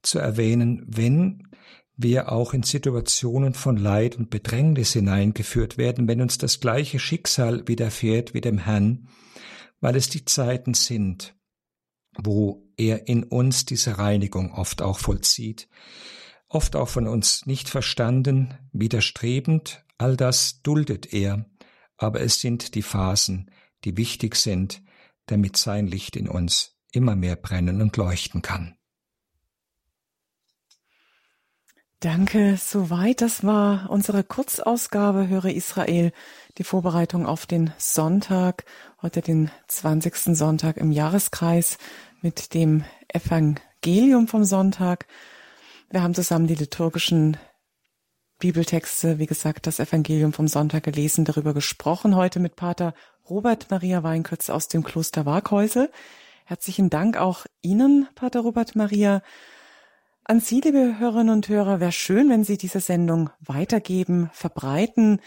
zu 0.03 0.19
erwähnen, 0.19 0.85
wenn 0.87 1.49
wir 1.97 2.31
auch 2.31 2.53
in 2.53 2.63
Situationen 2.63 3.55
von 3.55 3.77
Leid 3.77 4.17
und 4.17 4.29
Bedrängnis 4.29 4.93
hineingeführt 4.93 5.79
werden, 5.79 6.07
wenn 6.09 6.21
uns 6.21 6.39
das 6.39 6.61
gleiche 6.61 6.99
Schicksal 6.99 7.67
widerfährt 7.67 8.35
wie 8.35 8.43
dem 8.43 8.59
Herrn, 8.59 9.09
weil 9.81 9.97
es 9.97 10.09
die 10.09 10.25
Zeiten 10.25 10.75
sind, 10.75 11.35
wo 12.19 12.69
er 12.77 13.09
in 13.09 13.25
uns 13.25 13.65
diese 13.65 13.99
Reinigung 13.99 14.53
oft 14.53 14.83
auch 14.83 14.99
vollzieht, 14.99 15.69
oft 16.49 16.77
auch 16.77 16.89
von 16.89 17.07
uns 17.07 17.47
nicht 17.47 17.69
verstanden, 17.69 18.55
widerstrebend, 18.73 19.85
all 19.99 20.17
das 20.17 20.63
duldet 20.63 21.13
er, 21.13 21.47
aber 21.97 22.21
es 22.21 22.41
sind 22.41 22.75
die 22.75 22.83
Phasen, 22.83 23.51
die 23.85 23.97
wichtig 23.97 24.37
sind, 24.37 24.83
damit 25.27 25.57
sein 25.57 25.87
Licht 25.87 26.17
in 26.17 26.29
uns 26.29 26.77
immer 26.93 27.17
mehr 27.17 27.37
brennen 27.37 27.83
und 27.83 27.97
leuchten 27.97 28.43
kann. 28.43 28.77
Danke, 32.01 32.59
soweit. 32.59 33.23
Das 33.23 33.43
war 33.43 33.89
unsere 33.89 34.23
Kurzausgabe 34.23 35.29
Höre 35.29 35.47
Israel, 35.47 36.13
die 36.59 36.65
Vorbereitung 36.65 37.25
auf 37.27 37.47
den 37.47 37.73
Sonntag, 37.79 38.65
heute 39.01 39.23
den 39.23 39.51
20. 39.69 40.37
Sonntag 40.37 40.77
im 40.77 40.93
Jahreskreis 40.93 41.79
mit 42.21 42.53
dem 42.53 42.85
Evangelium 43.09 44.29
vom 44.29 44.45
Sonntag. 44.45 45.07
Wir 45.91 46.03
haben 46.03 46.15
zusammen 46.15 46.47
die 46.47 46.55
liturgischen 46.55 47.39
Bibeltexte, 48.39 49.19
wie 49.19 49.27
gesagt, 49.27 49.67
das 49.67 49.81
Evangelium 49.81 50.35
vom 50.35 50.49
Sonntag 50.49 50.85
gelesen, 50.85 51.25
darüber 51.25 51.55
gesprochen. 51.55 52.15
Heute 52.15 52.41
mit 52.41 52.57
Pater 52.57 52.93
Robert 53.29 53.71
Maria 53.71 54.03
Weinkötz 54.03 54.51
aus 54.51 54.69
dem 54.69 54.85
Kloster 54.85 55.27
Waghäusel. 55.27 55.91
Herzlichen 56.45 56.91
Dank 56.91 57.17
auch 57.17 57.47
Ihnen, 57.61 58.07
Pater 58.15 58.41
Robert 58.41 58.77
Maria. 58.77 59.21
An 60.25 60.39
Sie, 60.39 60.61
liebe 60.61 60.99
Hörerinnen 60.99 61.35
und 61.35 61.49
Hörer, 61.49 61.81
wäre 61.81 61.93
schön, 61.93 62.31
wenn 62.31 62.45
Sie 62.45 62.57
diese 62.57 62.79
Sendung 62.79 63.31
weitergeben, 63.41 64.31
verbreiten. 64.33 65.21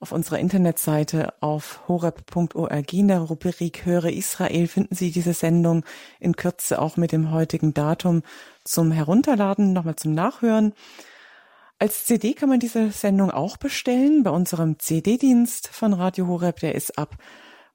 Auf 0.00 0.10
unserer 0.12 0.40
Internetseite 0.40 1.34
auf 1.40 1.86
horeb.org 1.86 2.92
in 2.92 3.08
der 3.08 3.20
Rubrik 3.20 3.86
Höre 3.86 4.06
Israel 4.06 4.66
finden 4.66 4.94
Sie 4.94 5.12
diese 5.12 5.32
Sendung 5.32 5.84
in 6.18 6.34
Kürze 6.34 6.80
auch 6.80 6.96
mit 6.96 7.12
dem 7.12 7.30
heutigen 7.30 7.72
Datum 7.72 8.22
zum 8.64 8.90
Herunterladen, 8.90 9.72
nochmal 9.72 9.96
zum 9.96 10.14
Nachhören. 10.14 10.74
Als 11.78 12.06
CD 12.06 12.32
kann 12.32 12.48
man 12.48 12.58
diese 12.58 12.90
Sendung 12.90 13.30
auch 13.30 13.58
bestellen 13.58 14.22
bei 14.22 14.30
unserem 14.30 14.78
CD-Dienst 14.78 15.68
von 15.68 15.92
Radio 15.92 16.26
Horeb. 16.26 16.60
Der 16.60 16.74
ist 16.74 16.96
ab 16.96 17.16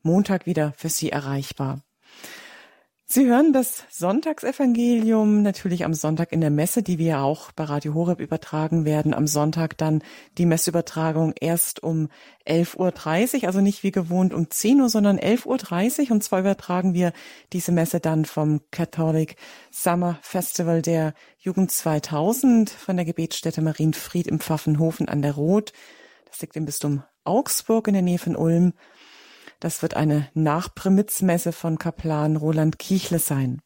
Montag 0.02 0.48
wieder 0.48 0.74
für 0.76 0.90
Sie 0.90 1.12
erreichbar. 1.12 1.84
Sie 3.14 3.26
hören 3.26 3.52
das 3.52 3.84
Sonntagsevangelium 3.90 5.42
natürlich 5.42 5.84
am 5.84 5.94
Sonntag 5.94 6.32
in 6.32 6.40
der 6.40 6.50
Messe, 6.50 6.82
die 6.82 6.98
wir 6.98 7.20
auch 7.20 7.52
bei 7.52 7.66
Radio 7.66 7.94
Horeb 7.94 8.22
übertragen 8.22 8.86
werden. 8.86 9.14
Am 9.14 9.28
Sonntag 9.28 9.78
dann 9.78 10.02
die 10.38 10.46
Messübertragung 10.46 11.34
erst 11.38 11.84
um 11.84 12.08
11.30 12.48 13.42
Uhr, 13.42 13.48
also 13.48 13.60
nicht 13.60 13.84
wie 13.84 13.92
gewohnt 13.92 14.34
um 14.34 14.50
10 14.50 14.80
Uhr, 14.80 14.88
sondern 14.88 15.20
11.30 15.20 16.06
Uhr. 16.06 16.12
Und 16.12 16.24
zwar 16.24 16.40
übertragen 16.40 16.94
wir 16.94 17.12
diese 17.52 17.74
Messe 17.74 18.00
dann 18.00 18.24
vom 18.24 18.62
Catholic 18.72 19.36
Summer 19.72 20.18
Festival 20.22 20.82
der 20.82 21.14
Jugend 21.38 21.70
2000 21.70 22.70
von 22.70 22.96
der 22.96 23.04
Gebetsstätte 23.04 23.62
Marienfried 23.62 24.28
im 24.28 24.40
Pfaffenhofen 24.40 25.10
an 25.10 25.22
der 25.22 25.34
Roth. 25.34 25.74
Das 26.30 26.40
liegt 26.40 26.56
im 26.56 26.64
Bistum 26.64 27.04
Augsburg 27.26 27.90
in 27.90 27.94
der 27.94 28.04
Nähe 28.04 28.20
von 28.20 28.38
Ulm. 28.38 28.72
Das 29.62 29.84
wird 29.84 29.94
eine 29.94 30.28
Nachprimitzmesse 30.34 31.52
von 31.54 31.78
Kaplan 31.78 32.36
Roland 32.36 32.80
Kichle 32.80 33.20
sein. 33.20 33.62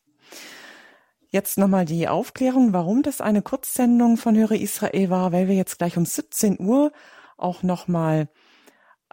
Jetzt 1.30 1.58
nochmal 1.58 1.86
die 1.86 2.10
Aufklärung, 2.10 2.74
warum 2.74 3.02
das 3.02 3.22
eine 3.22 3.42
Kurzsendung 3.42 4.18
von 4.18 4.36
Höre 4.36 4.52
Israel 4.52 5.10
war, 5.10 5.32
weil 5.32 5.48
wir 5.48 5.56
jetzt 5.56 5.78
gleich 5.78 5.96
um 5.98 6.06
17 6.06 6.60
Uhr 6.60 6.92
auch 7.38 7.64
nochmal 7.64 8.28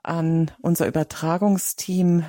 an 0.03 0.51
unser 0.61 0.89
Übertragungsteam 0.89 2.25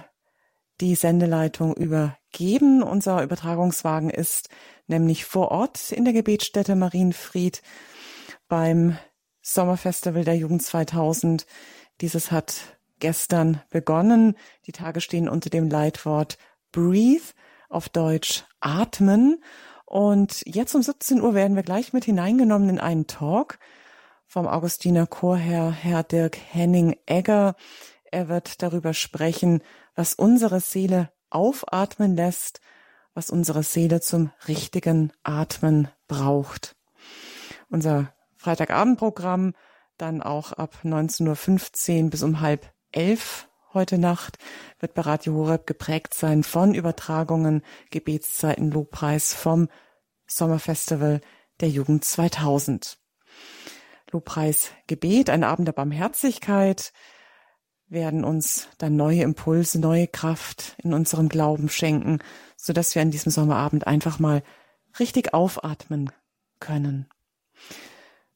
die 0.81 0.93
Sendeleitung 0.93 1.75
übergeben. 1.75 2.83
Unser 2.83 3.23
Übertragungswagen 3.23 4.11
ist 4.11 4.49
nämlich 4.85 5.25
vor 5.25 5.49
Ort 5.49 5.91
in 5.91 6.05
der 6.05 6.13
Gebetsstätte 6.13 6.75
Marienfried 6.75 7.63
beim 8.47 8.99
Sommerfestival 9.41 10.23
der 10.23 10.35
Jugend 10.35 10.61
2000. 10.61 11.47
Dieses 12.01 12.31
hat 12.31 12.72
gestern 13.03 13.61
begonnen. 13.69 14.37
Die 14.65 14.71
Tage 14.71 15.01
stehen 15.01 15.27
unter 15.27 15.49
dem 15.49 15.67
Leitwort 15.69 16.37
Breathe, 16.71 17.33
auf 17.67 17.89
Deutsch 17.89 18.45
atmen. 18.61 19.43
Und 19.85 20.41
jetzt 20.45 20.73
um 20.73 20.81
17 20.81 21.21
Uhr 21.21 21.33
werden 21.33 21.57
wir 21.57 21.63
gleich 21.63 21.91
mit 21.91 22.05
hineingenommen 22.05 22.69
in 22.69 22.79
einen 22.79 23.05
Talk 23.05 23.59
vom 24.25 24.47
Augustiner 24.47 25.05
Chorherr 25.05 25.69
Herr 25.71 26.03
Dirk 26.03 26.37
Henning 26.37 26.95
Egger. 27.05 27.57
Er 28.05 28.29
wird 28.29 28.61
darüber 28.61 28.93
sprechen, 28.93 29.61
was 29.95 30.13
unsere 30.13 30.61
Seele 30.61 31.11
aufatmen 31.29 32.15
lässt, 32.15 32.61
was 33.13 33.29
unsere 33.29 33.63
Seele 33.63 33.99
zum 33.99 34.31
richtigen 34.47 35.11
Atmen 35.23 35.89
braucht. 36.07 36.77
Unser 37.69 38.13
Freitagabendprogramm 38.37 39.55
dann 39.97 40.21
auch 40.21 40.53
ab 40.53 40.77
19.15 40.85 42.05
Uhr 42.05 42.09
bis 42.09 42.23
um 42.23 42.39
halb 42.39 42.73
elf 42.93 43.49
heute 43.73 43.97
Nacht 43.97 44.37
wird 44.79 44.93
bei 44.93 45.01
Radio 45.01 45.33
Horeb 45.33 45.65
geprägt 45.67 46.13
sein 46.13 46.43
von 46.43 46.73
Übertragungen, 46.73 47.63
Gebetszeiten, 47.89 48.71
Lobpreis 48.71 49.33
vom 49.33 49.67
Sommerfestival 50.27 51.21
der 51.59 51.69
Jugend 51.69 52.05
2000. 52.05 52.97
Lobpreis, 54.11 54.69
Gebet, 54.87 55.29
ein 55.29 55.43
Abend 55.43 55.67
der 55.67 55.73
Barmherzigkeit 55.73 56.93
werden 57.87 58.23
uns 58.23 58.67
dann 58.77 58.95
neue 58.95 59.21
Impulse, 59.21 59.79
neue 59.79 60.07
Kraft 60.07 60.75
in 60.83 60.93
unserem 60.93 61.29
Glauben 61.29 61.69
schenken, 61.69 62.19
so 62.55 62.73
dass 62.73 62.95
wir 62.95 63.01
an 63.01 63.11
diesem 63.11 63.31
Sommerabend 63.31 63.87
einfach 63.87 64.19
mal 64.19 64.43
richtig 64.99 65.33
aufatmen 65.33 66.11
können. 66.59 67.07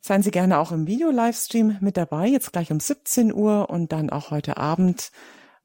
Seien 0.08 0.24
Sie 0.24 0.32
gerne 0.32 0.60
auch 0.60 0.72
im 0.72 0.88
Video-Livestream 0.88 1.80
mit 1.82 1.98
dabei, 1.98 2.28
jetzt 2.28 2.54
gleich 2.54 2.72
um 2.72 2.80
17 2.80 3.34
Uhr 3.34 3.70
und 3.70 3.92
dann 3.92 4.10
auch 4.10 4.32
heute 4.32 4.56
Abend 4.56 5.12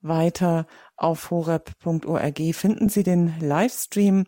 weiter 0.00 0.66
auf 0.96 1.30
horeb.org 1.30 2.40
finden 2.52 2.88
Sie 2.88 3.04
den 3.04 3.38
Livestream 3.38 4.24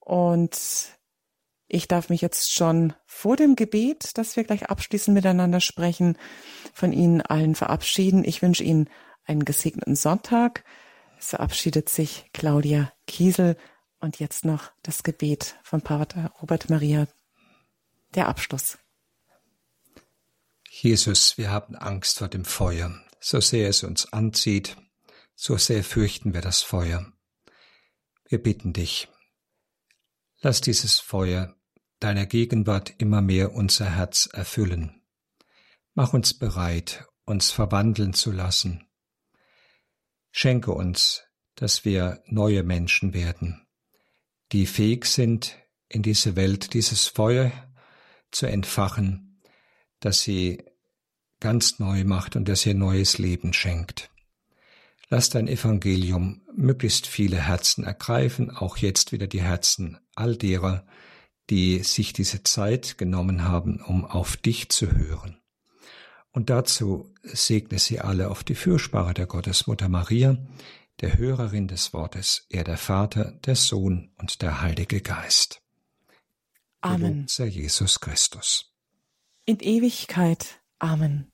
und 0.00 0.90
ich 1.66 1.88
darf 1.88 2.10
mich 2.10 2.20
jetzt 2.20 2.52
schon 2.52 2.92
vor 3.06 3.36
dem 3.36 3.56
Gebet, 3.56 4.18
das 4.18 4.36
wir 4.36 4.44
gleich 4.44 4.68
abschließend 4.68 5.14
miteinander 5.14 5.60
sprechen, 5.60 6.18
von 6.74 6.92
Ihnen 6.92 7.22
allen 7.22 7.54
verabschieden. 7.54 8.24
Ich 8.24 8.42
wünsche 8.42 8.64
Ihnen 8.64 8.90
einen 9.24 9.46
gesegneten 9.46 9.96
Sonntag. 9.96 10.62
Es 11.18 11.30
verabschiedet 11.30 11.88
sich 11.88 12.28
Claudia 12.34 12.92
Kiesel 13.06 13.56
und 13.98 14.18
jetzt 14.18 14.44
noch 14.44 14.72
das 14.82 15.04
Gebet 15.04 15.56
von 15.62 15.80
Pater 15.80 16.34
Robert 16.42 16.68
Maria, 16.68 17.08
der 18.14 18.28
Abschluss. 18.28 18.76
Jesus, 20.80 21.36
wir 21.36 21.50
haben 21.50 21.74
Angst 21.74 22.18
vor 22.18 22.28
dem 22.28 22.44
Feuer. 22.44 23.04
So 23.18 23.40
sehr 23.40 23.68
es 23.68 23.82
uns 23.82 24.12
anzieht, 24.12 24.76
so 25.34 25.56
sehr 25.56 25.82
fürchten 25.82 26.34
wir 26.34 26.40
das 26.40 26.62
Feuer. 26.62 27.12
Wir 28.28 28.40
bitten 28.40 28.72
dich, 28.72 29.08
lass 30.40 30.60
dieses 30.60 31.00
Feuer 31.00 31.56
deiner 31.98 32.26
Gegenwart 32.26 32.94
immer 32.98 33.20
mehr 33.20 33.54
unser 33.54 33.96
Herz 33.96 34.28
erfüllen. 34.32 35.02
Mach 35.94 36.12
uns 36.12 36.32
bereit, 36.32 37.08
uns 37.24 37.50
verwandeln 37.50 38.14
zu 38.14 38.30
lassen. 38.30 38.86
Schenke 40.30 40.70
uns, 40.70 41.24
dass 41.56 41.84
wir 41.84 42.22
neue 42.26 42.62
Menschen 42.62 43.14
werden, 43.14 43.66
die 44.52 44.64
fähig 44.64 45.06
sind, 45.06 45.58
in 45.88 46.04
diese 46.04 46.36
Welt 46.36 46.72
dieses 46.72 47.08
Feuer 47.08 47.50
zu 48.30 48.46
entfachen, 48.46 49.42
das 49.98 50.20
sie 50.20 50.67
ganz 51.40 51.78
neu 51.78 52.04
macht 52.04 52.36
und 52.36 52.48
das 52.48 52.66
ihr 52.66 52.74
neues 52.74 53.18
Leben 53.18 53.52
schenkt. 53.52 54.10
Lass 55.10 55.30
dein 55.30 55.48
Evangelium 55.48 56.42
möglichst 56.54 57.06
viele 57.06 57.38
Herzen 57.38 57.84
ergreifen, 57.84 58.50
auch 58.50 58.76
jetzt 58.76 59.12
wieder 59.12 59.26
die 59.26 59.42
Herzen 59.42 59.98
all 60.14 60.36
derer, 60.36 60.84
die 61.48 61.82
sich 61.82 62.12
diese 62.12 62.42
Zeit 62.42 62.98
genommen 62.98 63.44
haben, 63.44 63.80
um 63.80 64.04
auf 64.04 64.36
dich 64.36 64.68
zu 64.68 64.92
hören. 64.92 65.38
Und 66.30 66.50
dazu 66.50 67.14
segne 67.22 67.78
sie 67.78 68.00
alle 68.00 68.30
auf 68.30 68.44
die 68.44 68.54
Fürsprache 68.54 69.14
der 69.14 69.26
Gottesmutter 69.26 69.88
Maria, 69.88 70.36
der 71.00 71.16
Hörerin 71.16 71.68
des 71.68 71.92
Wortes, 71.92 72.46
er 72.50 72.64
der 72.64 72.76
Vater, 72.76 73.32
der 73.44 73.56
Sohn 73.56 74.10
und 74.18 74.42
der 74.42 74.60
Heilige 74.60 75.00
Geist. 75.00 75.62
Amen. 76.80 77.26
Sei 77.28 77.46
Jesus 77.46 78.00
Christus. 78.00 78.72
In 79.46 79.58
Ewigkeit. 79.60 80.60
Amen. 80.80 81.30